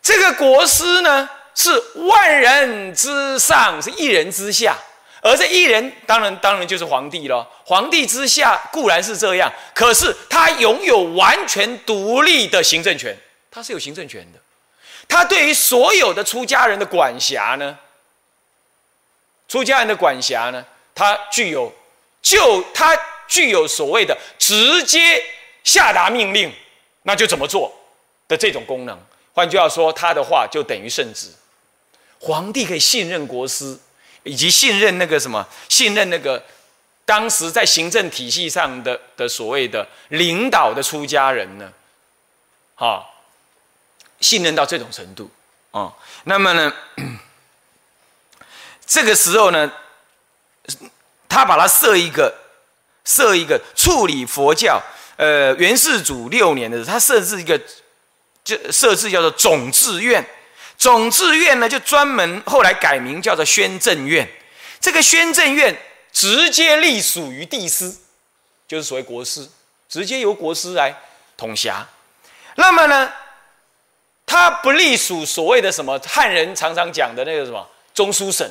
[0.02, 1.70] 这个国师呢是
[2.08, 4.76] 万人之上，是一人之下。
[5.22, 7.48] 而这一人，当然当然就是皇帝了。
[7.64, 13.16] 皇帝之下固然是这样，可是他拥有完全独立的行政权，
[13.50, 14.38] 他是有行政权的。
[15.08, 17.78] 他对于所有的出家人的管辖呢，
[19.54, 21.72] 出家人的管辖呢，他具有
[22.20, 22.98] 就他
[23.28, 25.24] 具有所谓的直接
[25.62, 26.52] 下达命令，
[27.04, 27.72] 那就怎么做
[28.26, 29.00] 的这种功能。
[29.32, 31.28] 换句话说，他的话就等于圣旨。
[32.18, 33.78] 皇帝可以信任国师。
[34.26, 36.42] 以及信任那个什么，信任那个
[37.04, 41.70] 当时在行政体系上的的所谓的领导的出家人呢，
[42.74, 43.06] 哈，
[44.20, 45.30] 信任到这种程度
[45.72, 45.92] 哦。
[46.22, 46.72] 那么呢，
[48.86, 49.70] 这个时候呢，
[51.28, 52.32] 他把它设一个
[53.04, 54.82] 设一个处理佛教，
[55.16, 57.60] 呃，元世祖六年的时候，他设置一个
[58.42, 60.24] 就设置叫做总志院。
[60.76, 64.28] 总志院呢，就专门后来改名叫做宣政院。
[64.80, 65.74] 这个宣政院
[66.12, 67.94] 直接隶属于帝师，
[68.66, 69.48] 就是所谓国师，
[69.88, 70.94] 直接由国师来
[71.36, 71.86] 统辖。
[72.56, 73.12] 那么呢，
[74.26, 78.46] 他不隶属所谓的什么汉人常常讲的那个什么中书省，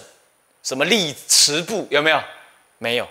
[0.63, 2.19] 什么隶祠部有没有？
[2.79, 3.07] 没有，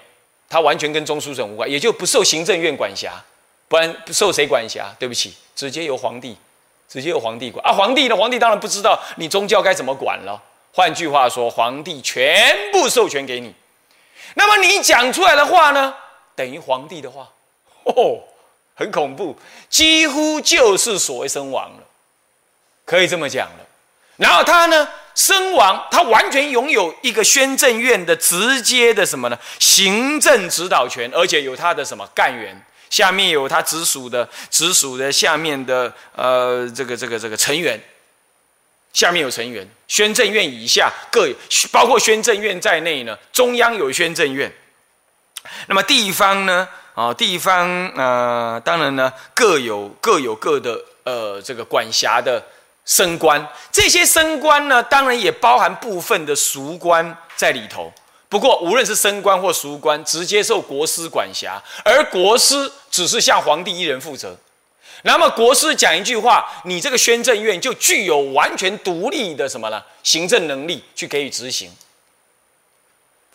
[0.49, 3.13] 他完全跟中书省无关，也就不受行政院管辖。
[3.69, 4.95] 不然不受谁管辖？
[4.99, 6.37] 对不起，直接由皇帝。
[6.89, 7.73] 直接由皇帝管啊！
[7.73, 8.15] 皇帝呢？
[8.15, 10.39] 皇帝当然不知道你宗教该怎么管了。
[10.75, 13.55] 换句话说，皇帝全部授权给你。
[14.35, 15.95] 那么你讲出来的话呢，
[16.37, 17.27] 等于皇帝的话，
[17.85, 18.21] 哦，
[18.75, 19.35] 很恐怖，
[19.71, 21.85] 几乎就是所谓身亡了，
[22.85, 23.67] 可以这么讲了。
[24.17, 29.39] 然后他呢，身亡，他完全拥有一个宣政院的直接的什么呢？
[29.59, 32.61] 行政指导权，而且有他的什么干员。
[32.91, 37.81] 下面有他直属的、直属的下面的呃，这个、这个、这个成员。
[38.93, 41.27] 下面有成员，宣政院以下各
[41.71, 44.53] 包括宣政院在内呢，中央有宣政院。
[45.69, 46.69] 那么地方呢？
[46.95, 52.45] 啊，地方呃，当然呢各有各有各的呃这个管辖的
[52.85, 53.47] 升官。
[53.71, 57.93] 这些升官呢，当然也包含部分的俗官在里头。
[58.29, 64.35] 不过，无论是升官或赎官，直接受国师管辖，而国师只是向皇帝一人负责。
[65.03, 69.83] 那么，国师讲一句话，你这个宣政院就具有完全独立的什么呢？
[70.03, 71.71] 行政能力去给予执行。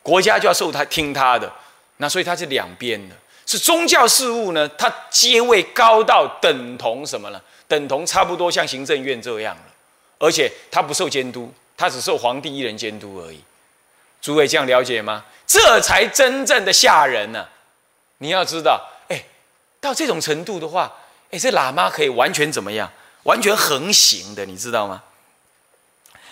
[0.01, 1.51] 国家就要受他听他的。
[1.97, 7.41] 那所以他是两边的，是宗教事务呢，他阶位高到等同什么呢？
[7.67, 9.63] 等同差不多像行政院这样了，
[10.19, 13.43] 而且他不受监督，他只受皇帝一人监督而已。
[14.21, 15.25] 诸位这样了解吗？
[15.45, 17.47] 这才真正的吓人呢！
[18.17, 19.25] 你要知道，哎，
[19.79, 20.91] 到这种程度的话，
[21.31, 22.91] 哎，这喇嘛可以完全怎么样？
[23.23, 25.03] 完全横行的，你知道吗？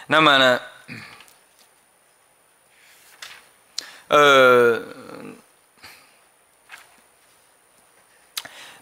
[0.07, 0.61] 那么呢，
[4.07, 4.81] 呃，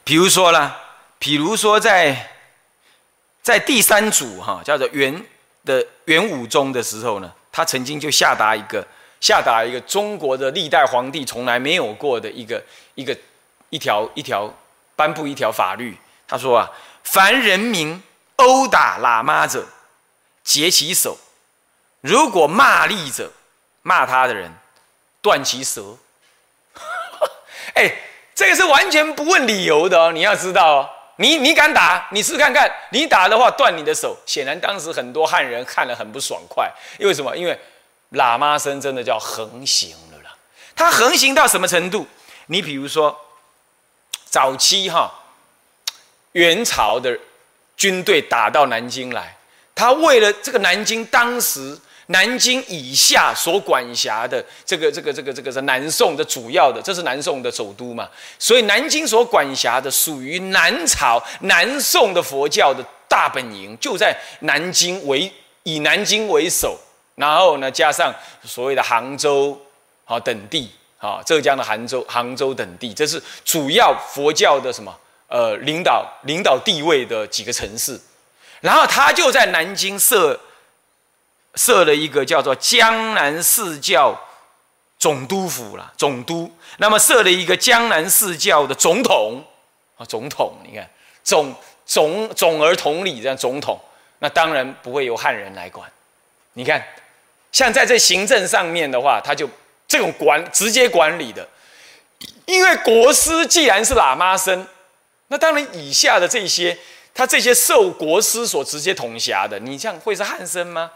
[0.04, 0.76] 比如说呢，
[1.20, 2.30] 比如说在
[3.44, 5.24] 在第三组哈，叫做元
[5.64, 8.84] 的元武宗的时候呢，他曾经就下达一个。
[9.20, 12.62] 下达一个中国的历代皇帝从来没有过的一个
[12.96, 13.18] 一个
[13.70, 14.54] 一条一条
[14.98, 15.98] 颁布一条法律。
[16.28, 16.70] 他说啊，
[17.06, 18.04] 凡人民
[18.36, 19.66] 殴打喇嘛者，
[20.44, 21.16] 截其手；
[22.02, 23.32] 如果骂力者，
[23.82, 24.52] 骂他的人，
[25.22, 25.98] 断其舌。
[27.76, 27.96] 哎，
[28.36, 30.12] 这个是完全不问理由的哦。
[30.12, 32.08] 你要知道哦，你你敢打？
[32.12, 34.18] 你试看看，你打的话断你的手。
[34.26, 37.36] 显然当时很多汉人看了很不爽快，因为什么？
[37.36, 37.60] 因为。
[38.14, 40.36] 喇嘛僧真的叫横行了啦，
[40.76, 42.06] 他横行到什么程度？
[42.46, 43.20] 你比如说，
[44.26, 45.12] 早期哈，
[46.34, 47.18] 元朝的
[47.76, 49.36] 军队打到南京来，
[49.74, 51.76] 他为了这个南京，当时
[52.08, 65.32] 南京以下所管辖的这个这个这个这个是南宋的主要的，这是南宋的首都嘛，所以南京所管辖的属于南朝南宋的佛教的大本营，就在南京为
[65.64, 66.78] 以南京为首。
[67.16, 69.56] 然后呢，加上所谓的杭州，
[70.06, 74.92] 啊等地，啊浙江的杭州、杭州等地，这是主要佛教的什么？
[75.28, 78.00] 呃，领导领导地位的几个城市。
[78.62, 80.40] 然后他就在南京设
[81.56, 84.20] 设了一个叫做江南四教
[84.98, 86.52] 总督府了，总督。
[86.78, 89.44] 那么设了一个江南四教的总统
[89.98, 90.90] 啊，总统，你看
[91.24, 93.80] 总总总而同理这样总统，
[94.20, 95.90] 那当然不会由汉人来管。
[96.54, 96.84] 你看，
[97.52, 99.48] 像在这行政上面的话，他就
[99.88, 101.48] 这种管直接管理的，
[102.46, 104.66] 因为国师既然是喇嘛生，
[105.28, 106.78] 那当然以下的这些，
[107.14, 110.92] 他这些受国师所直接统辖的，你像会是汉生吗？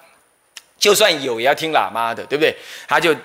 [0.78, 2.56] 就算有，也要听喇嘛的，对不对？
[2.88, 3.16] 他就。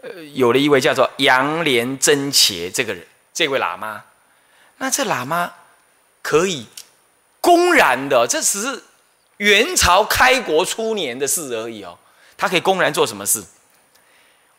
[0.00, 4.04] 呃，有了一位叫做杨连真茄这个人，这位喇嘛，
[4.76, 5.52] 那这喇嘛
[6.22, 6.68] 可以
[7.40, 8.84] 公然的，这只是
[9.38, 11.98] 元朝开国初年的事而已哦。
[12.36, 13.42] 他可以公然做什么事？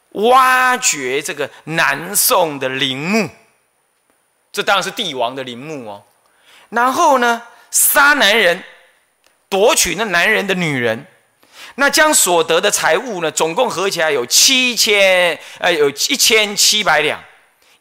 [0.10, 3.30] 挖掘这个南宋的陵墓，
[4.52, 6.04] 这当然是帝王的陵墓哦。
[6.68, 8.62] 然后呢，杀男人，
[9.48, 11.08] 夺取那男人的女人。
[11.80, 17.18] 那将所得的财物呢，总共合起来有七千，呃，有一千七百两，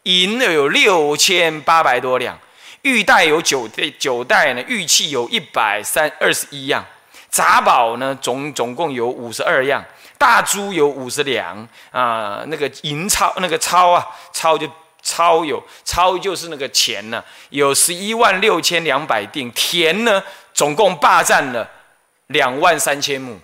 [0.05, 2.38] 银呢有六千八百多两，
[2.82, 3.68] 玉带有九
[3.99, 6.86] 九袋呢，玉器有一百三二十一样，
[7.28, 9.84] 杂宝呢总总共有五十二样，
[10.16, 14.70] 大珠有五十两啊，那个银钞那个钞啊，钞就
[15.03, 20.22] 钞有钞就是那个钱呢，有十一万六千两百锭，田呢
[20.55, 21.68] 总共霸占了
[22.28, 23.36] 两万三千亩。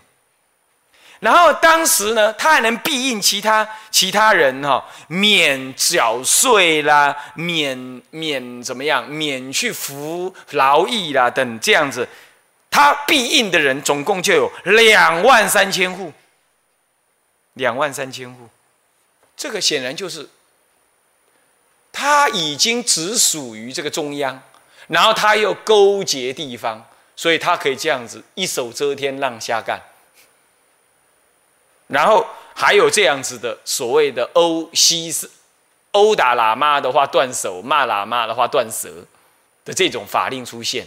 [1.25, 12.07] 然后当时呢，他还能庇应其他其他人哈，免缴税啦，免免怎么样，免去服劳役啦等这样子，
[12.71, 16.13] 他庇应的人总共就有两万三千户，
[17.55, 18.51] 两万三千户，
[19.35, 20.29] 这个显然就是
[21.91, 24.43] 他已经只属于这个中央，
[24.89, 29.81] 然后他又勾结地方，所以他可以这样子一手遮天让瞎干。
[31.87, 35.31] 然后还有这样子的所谓的殴西是
[35.93, 38.89] 殴打喇嘛的话断手，骂喇嘛的话断舌
[39.65, 40.87] 的这种法令出现，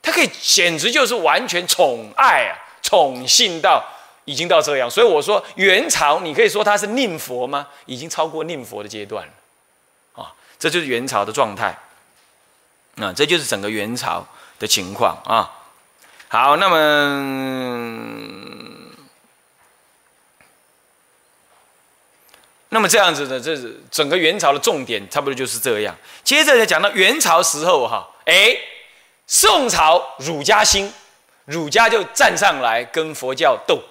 [0.00, 3.84] 他可以简直就是完全宠爱啊，宠幸到
[4.24, 4.88] 已经到这样。
[4.88, 7.66] 所以我说元朝，你可以说他是宁佛吗？
[7.86, 9.32] 已经超过宁佛的阶段了
[10.22, 11.76] 啊，这就是元朝的状态。
[12.94, 14.26] 那这就是整个元朝
[14.58, 15.50] 的情况啊。
[16.28, 18.59] 好，那么。
[22.72, 25.94] 那么这样子的，这是整个元朝的重点，差不多就是这样。
[26.22, 28.56] 接着呢，讲到元朝时候，哈，哎，
[29.26, 30.92] 宋朝儒家兴，
[31.46, 33.82] 儒家就站上来跟佛教斗。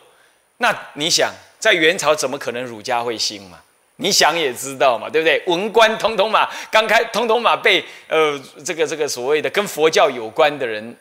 [0.58, 3.60] 那你想，在元朝怎么可能儒家会兴嘛？
[3.98, 5.44] 你想也知道嘛，对不对？
[5.48, 10.96] 文官通通嘛，刚开通通嘛，被呃这个这个所谓的跟佛教有关的人，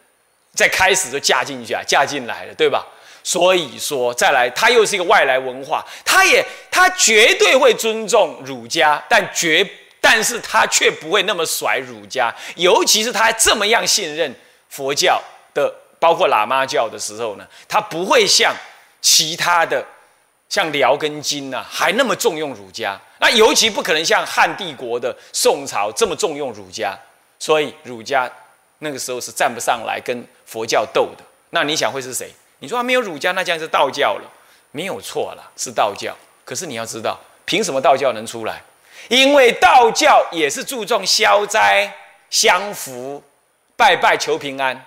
[0.53, 2.85] 在开始就嫁进去啊，嫁进来了，对吧？
[3.29, 9.63] 所以说，再来，他又是一个外来文化，他也他绝对会尊重儒家，但绝，
[10.01, 14.35] 但是他却不会那么甩儒家，尤其是他这么样信任
[14.71, 15.23] 佛教
[15.53, 15.71] 的，
[16.01, 18.57] 包括喇嘛教的时候呢，他不会像
[19.03, 19.85] 其他的，
[20.49, 26.99] 像辽跟金呐，还那么重用儒家，那尤其不可能像汉帝国的宋朝这么重用儒家，
[27.39, 28.27] 所以儒家
[28.79, 32.33] 那个时候是站不上来跟佛教斗的，那你想会是谁？
[32.61, 34.31] 你说他没有儒家，那将是道教了，
[34.73, 36.17] 没有错了，是道教。
[36.45, 38.63] 可是你要知道，凭什么道教能出来？
[39.09, 41.91] 因为道教也是注重消灾、
[42.31, 43.23] 相福、
[43.77, 44.85] 拜拜求平安。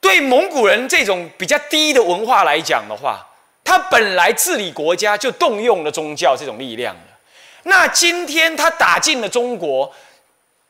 [0.00, 3.26] 对蒙古人这种比较低的文化来讲的话，
[3.64, 6.94] 他本来治理国家就动用了宗教这种力量
[7.62, 9.92] 那今天他打进了中国，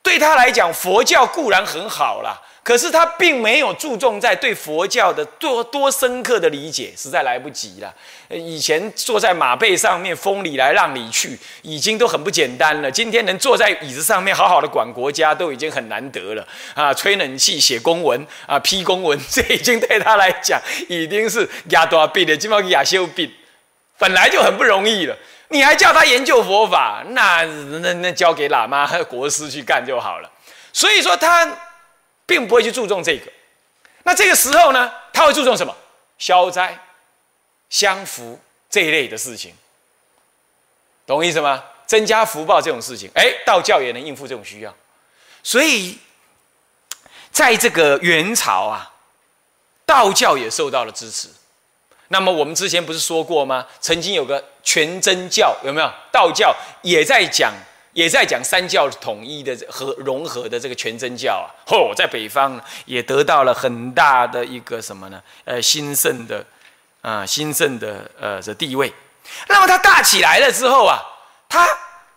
[0.02, 2.40] 对他来讲，佛教固然很好了。
[2.66, 7.94] 可是他并没有注重在对佛教的多多深刻的理解，实在来不及了。
[8.28, 12.90] 以前坐在马背上面，风里来浪里去，已经都很不简单了。
[12.90, 16.44] 今天能坐在椅子上面好好的管国家，都已经很难得了
[16.74, 16.92] 啊！
[16.92, 23.32] 吹冷气、写公文啊、批公文， 这已经对他来讲已经是亚多病的，基本上亚修病，
[23.96, 25.16] 本来就很不容易了。
[25.50, 30.28] 你还叫他研究佛法，那那那交给喇嘛和国师去干就好了。
[30.72, 31.48] 所以说他。
[32.26, 33.30] 并不会去注重这个，
[34.02, 35.74] 那这个时候呢，他会注重什么？
[36.18, 36.76] 消灾、
[37.70, 39.54] 相福这一类的事情，
[41.06, 41.62] 懂我意思吗？
[41.86, 44.74] 增加福报这种事情，哎，道教也能应付这种需要。
[45.42, 45.98] 所以，
[47.30, 48.92] 在这个元朝啊，
[49.84, 51.28] 道教也受到了支持。
[52.08, 53.66] 那么我们之前不是说过吗？
[53.80, 55.92] 曾经有个全真教，有没有？
[56.10, 57.52] 道教也在讲。
[57.96, 65.18] 也在讲三教统一的和融合的这个全真教啊，嚯，在北方也得到了很大的一个什么呢？
[65.46, 66.44] 呃，兴盛的
[67.00, 68.92] 啊，兴盛的呃的地位。
[69.48, 71.00] 那么他大起来了之后啊，
[71.48, 71.66] 他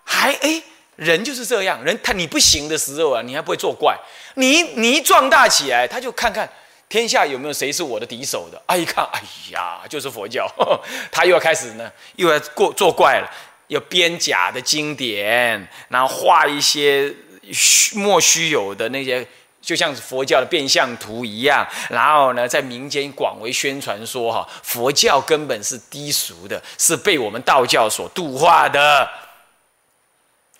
[0.03, 0.61] 还哎，
[0.97, 3.97] 人就是这样，人他你不行的时候啊，你还不会作怪。
[4.33, 6.47] 你你一壮大起来，他就看看
[6.89, 8.61] 天下有没有谁是我的敌手的。
[8.65, 9.21] 啊，一看，哎
[9.53, 10.45] 呀，就是佛教，
[11.09, 13.31] 他又要开始呢，又要过作怪了，
[13.69, 17.11] 要编假的经典，然后画一些
[17.51, 19.25] 虚莫须有的那些。
[19.61, 29.07] 就像佛教的变相图一样，然后呢，在民间广为宣传说，哈，佛教根本是低俗的，是被我们道教所度化的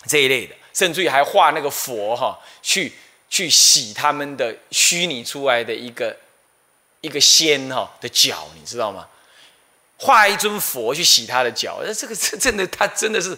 [0.06, 2.92] 这一类的，甚至于还画那个佛，哈，去
[3.30, 6.14] 去洗他们的虚拟出来的一个
[7.00, 9.08] 一个仙，哈的脚，你知道吗？
[10.00, 13.36] 画一尊佛去洗他的脚，那这个这真的，他真的是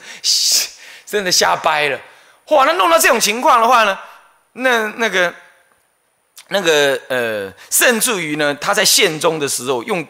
[1.04, 2.00] 真的瞎掰了。
[2.48, 3.98] 哇，那弄到这种情况的话呢，
[4.52, 5.34] 那那个。
[6.48, 10.06] 那个呃，甚至于呢，他在宪宗的时候，用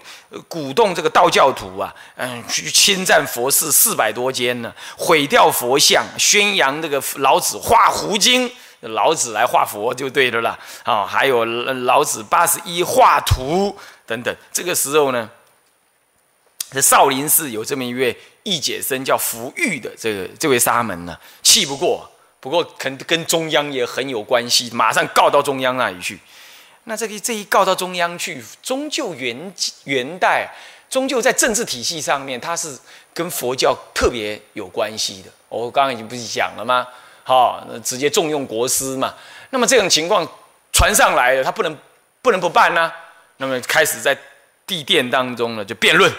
[0.49, 8.51] 鼓动这个道教徒啊，嗯，去侵占佛寺四百多间呢，毁掉佛像，宣扬这个老子画胡经，
[8.81, 10.59] 老子来画佛就对的了啦。
[10.83, 14.35] 啊，还有老子八十一画图等等。
[14.53, 15.31] 这个时候呢，
[16.73, 22.09] 这少林寺有这么一位义解僧叫福玉的这个这位沙门呢，气不过。
[22.41, 26.19] 不过，肯跟中央也很有关系，马上告到中央那里去。
[26.83, 29.55] 那这个这一告到中央去，终究元
[29.85, 30.53] 元代，
[30.91, 32.77] 终究在政治体系上面，它是
[33.15, 35.31] 跟佛教特别有关系的。
[35.49, 36.85] 我刚刚已经不是讲了吗？
[37.23, 39.15] 好，那直接重用国师嘛。
[39.51, 40.27] 那么这种情况
[40.73, 41.79] 传上来了，他不能
[42.21, 42.93] 不能不办呢？
[43.37, 44.19] 那么开始在
[44.67, 46.13] 地殿当中呢，就辩论。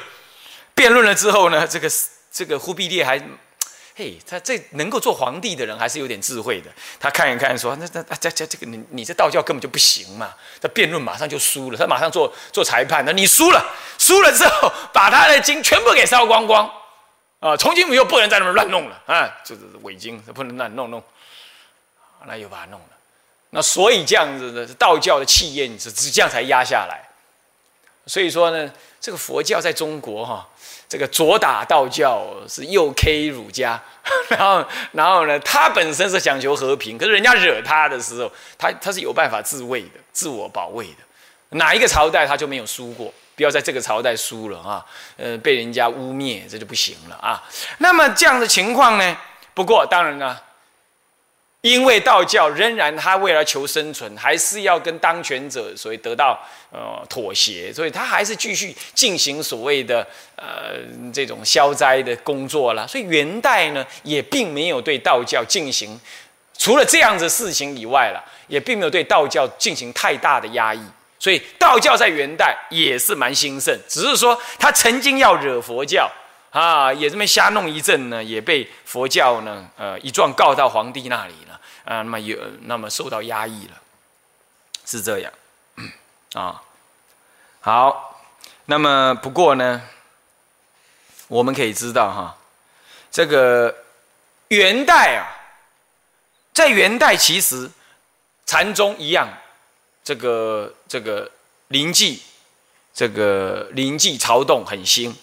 [0.75, 1.89] 辩论了之后呢，这个
[2.31, 3.21] 这个忽必烈还。
[3.95, 6.71] 嘿，他这能够做皇帝的人还是有点智慧的。
[6.99, 10.33] 他看一看，说：“那那这这这个你你这道教根本就不行嘛！
[10.59, 13.05] 他辩论马上就输了，他马上做做裁判。
[13.05, 13.63] 那你输了，
[13.99, 16.67] 输了之后把他的经全部给烧光光
[17.39, 17.55] 啊！
[17.55, 19.29] 从今以后不能再那么乱弄了啊！
[19.45, 21.03] 就是伪经不能乱弄弄，
[22.25, 22.87] 那又把它弄了。
[23.51, 27.07] 那所以这样子的道教的气焰是是这样才压下来。
[28.07, 30.49] 所以说呢，这个佛教在中国哈。”
[30.93, 33.81] 这个左打道教是右 K 儒家，
[34.29, 41.57] 然后然后呢，他本身是讲求和平，可是人家惹他的时候，他他是有办法自卫的，自我保卫的。
[41.57, 43.11] 哪一个朝代他就没有输过？
[43.35, 44.85] 不要在这个朝代输了啊！
[45.17, 47.43] 呃，被人家污蔑，这就不行了啊。
[47.79, 49.17] 那么这样的情况呢？
[49.55, 50.39] 不过当然呢。
[51.63, 56.37] 因为道教仍然，他为了求生存，还是要跟当权者，所以得到
[56.73, 60.05] 呃妥协，所以他还是继续进行所谓的
[60.35, 60.75] 呃
[61.13, 62.85] 这种消灾的工作了。
[62.85, 65.97] 所以元代呢，也并没有对道教进行
[66.57, 70.81] 除了这样子事情以外了，也并没有对道教进行太大的压抑。
[71.17, 76.11] 所以道教在元代也是蛮兴盛，只是说他曾经要惹佛教
[76.49, 81.33] 啊，也这么瞎弄一阵呢，也被佛教呢呃一状告到皇帝那里。
[81.85, 83.81] 啊，那么有那么受到压抑了，
[84.85, 85.33] 是这样，
[86.33, 86.63] 啊，
[87.59, 88.21] 好，
[88.65, 89.81] 那么不过呢，
[91.27, 92.37] 我们可以知道哈，
[93.11, 93.75] 这个
[94.47, 95.27] 元代啊，
[96.53, 97.69] 在元代其实
[98.45, 99.27] 禅宗一样，
[100.03, 101.29] 这个这个
[101.67, 102.23] 灵济，
[102.93, 105.13] 这个灵济朝动很兴，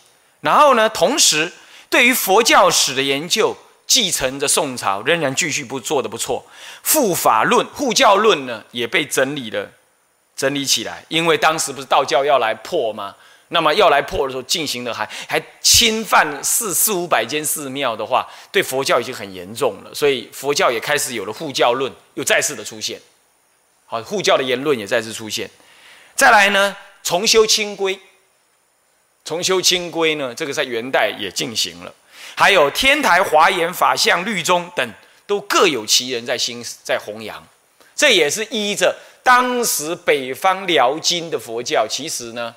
[0.43, 1.53] 然后呢，同时
[1.89, 3.57] 对于佛教史的研究。
[3.91, 6.47] 继承着宋朝，仍然继续不做的不错。
[6.85, 9.69] 护法论、护教论呢，也被整理了，
[10.37, 11.05] 整理起来。
[11.09, 13.17] 因为当时不是道教要来破吗？
[13.49, 19.93] 那么要来破的时候，进行的还还侵犯四四五百间寺庙的话，对佛教已经很严重了。
[19.93, 23.01] 所以佛教也开始有了护教论，又再次的出现。
[23.87, 25.51] 好，护教的言论也再次出现。
[26.15, 27.99] 再来呢，重修清规，
[29.25, 31.93] 重修清规呢，这个在元代也进行了。
[32.37, 34.91] 还有天台华严法相律宗等，
[35.27, 37.47] 都各有其人在心在弘扬，
[37.95, 42.55] 这也是依着当时北方辽金的佛教，其实呢，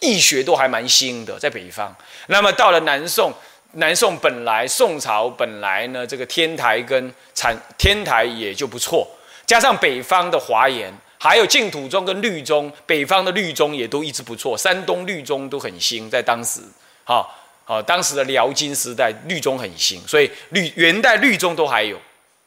[0.00, 1.94] 易学都还蛮新的，在北方。
[2.26, 3.32] 那么到了南宋，
[3.72, 9.08] 南宋本来宋朝本来呢，这个天台跟禅天台也就不错，
[9.46, 16.60] 加上北方的华严，还有净土宗跟律宗，北方的律宗也都一直不错，山东律宗都很新，在当时，
[17.04, 17.40] 好。
[17.66, 21.98] 好，当时的辽金时代，律宗很兴，所以律元代律宗都还有，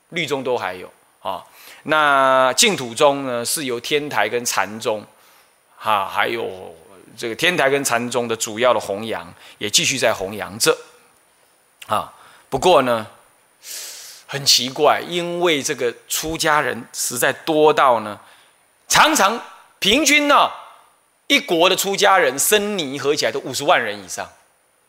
[0.09, 0.87] 律宗都还有
[1.21, 1.43] 啊。
[1.83, 5.03] 那净土宗呢，是由天台跟禅宗，
[5.75, 6.75] 哈，还有
[7.17, 10.77] 这个天台跟禅宗的主要的弘扬，也继续在弘扬着。
[11.87, 12.13] 啊，
[12.49, 13.07] 不过呢，
[14.27, 18.19] 很奇怪，因为这个出家人实在多到呢，
[18.87, 19.41] 常常
[19.79, 20.51] 平均呢，
[21.25, 24.29] 一国的出家人僧尼合起来都五十万人以上。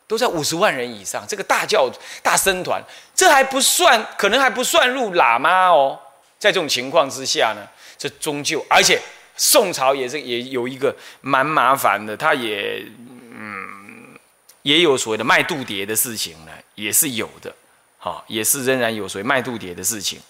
[0.09, 1.25] 都在五十万人以上。
[1.29, 1.89] 这个大教
[2.21, 2.83] 大僧团，
[3.15, 6.01] 这还不算，可能还不算入喇嘛哦。
[6.39, 7.65] 在这种情况之下呢，
[7.97, 9.01] 这终究，而且
[9.37, 12.85] 宋朝也是也有一个蛮麻烦的，他也
[13.33, 14.19] 嗯
[14.63, 17.55] 也有所谓的卖度牒的事情呢，也是有的，
[17.99, 20.21] 好，也是仍然有所谓卖度牒的事情。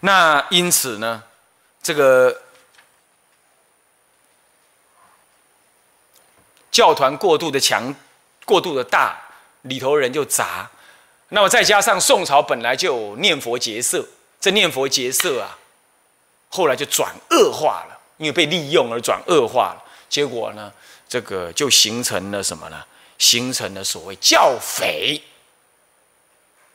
[0.00, 1.22] 那因此呢，
[1.82, 2.42] 这个
[6.70, 7.94] 教团过度的强，
[8.44, 9.20] 过度的大，
[9.62, 10.70] 里头人就杂。
[11.30, 14.06] 那么再加上宋朝本来就有念佛结社，
[14.40, 15.58] 这念佛结社啊，
[16.48, 19.84] 后来就转恶化了，因为被利用而转恶化了。
[20.08, 20.72] 结果呢，
[21.08, 22.84] 这个就形成了什么呢？
[23.18, 25.20] 形成了所谓教匪，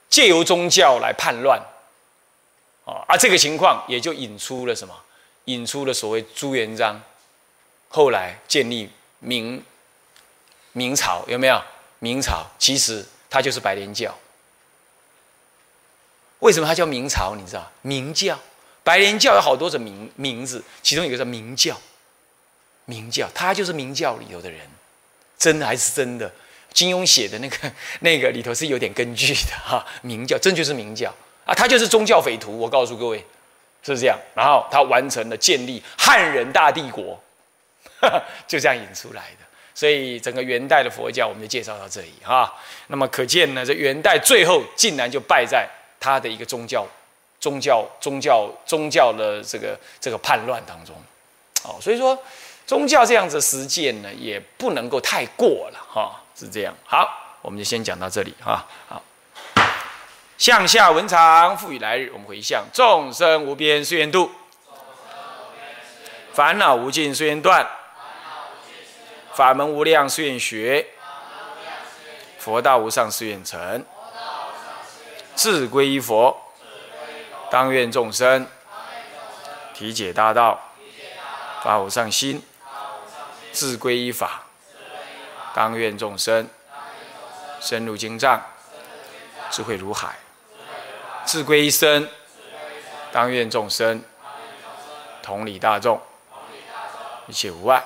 [0.09, 1.59] 借由宗教来叛乱。
[2.85, 4.93] 啊，而这个情况也就引出了什么？
[5.45, 6.99] 引出了所谓朱元璋
[7.89, 8.89] 后来建立
[9.19, 9.63] 明
[10.75, 11.61] 明朝，有没有？
[11.99, 14.13] 明朝其实它就是白莲教。
[16.39, 17.33] 为什么它叫明朝？
[17.33, 17.71] 你知道？
[17.81, 18.37] 明教，
[18.83, 21.79] 白莲教有好多种名名字，其中一个叫明教。
[22.83, 24.59] 明教，他就是明教里头的人，
[25.37, 26.29] 真的还是真的？
[26.73, 27.71] 金庸写的那个
[28.01, 29.83] 那个里头是有点根据的哈。
[30.01, 31.09] 明教真就是明教。
[31.45, 33.25] 啊，他就是宗教匪徒，我告诉各位，
[33.81, 34.19] 是这样。
[34.35, 37.17] 然后他完成了建立汉人大帝国，
[38.45, 39.44] 就这样引出来的。
[39.75, 42.51] 所以整个元代的佛教，我们就介绍到这里哈。
[42.87, 45.69] 那么可见呢，这元代最后竟然就败在
[45.99, 46.87] 他的一个宗教、
[47.39, 50.95] 宗教、宗教、宗教的这个这个叛乱当中。
[51.63, 52.17] 哦，所以说
[52.65, 56.73] 宗教这样子实践呢，也不能够太过了哈，是这样。
[56.85, 58.65] 好，我们就先讲到这里哈。
[58.87, 59.03] 好。
[60.37, 62.11] 向下文长，赋予来日。
[62.11, 64.29] 我们回向：众生无边誓愿度，
[66.33, 67.65] 烦恼无尽誓愿断，
[69.35, 70.87] 法门无量誓愿学，
[72.39, 73.85] 佛道无上誓愿成。
[75.35, 76.33] 自归依佛，
[77.51, 78.47] 当愿众生
[79.73, 80.57] 体解大道，
[81.61, 82.39] 发无上心；
[83.51, 84.43] 自归依法，
[85.53, 86.47] 当愿众生
[87.59, 88.41] 深入经藏，
[89.51, 90.15] 智慧如海。
[91.25, 92.07] 自归一生，
[93.11, 94.01] 当愿众生
[95.21, 96.01] 同理大众，
[97.27, 97.85] 一切无碍。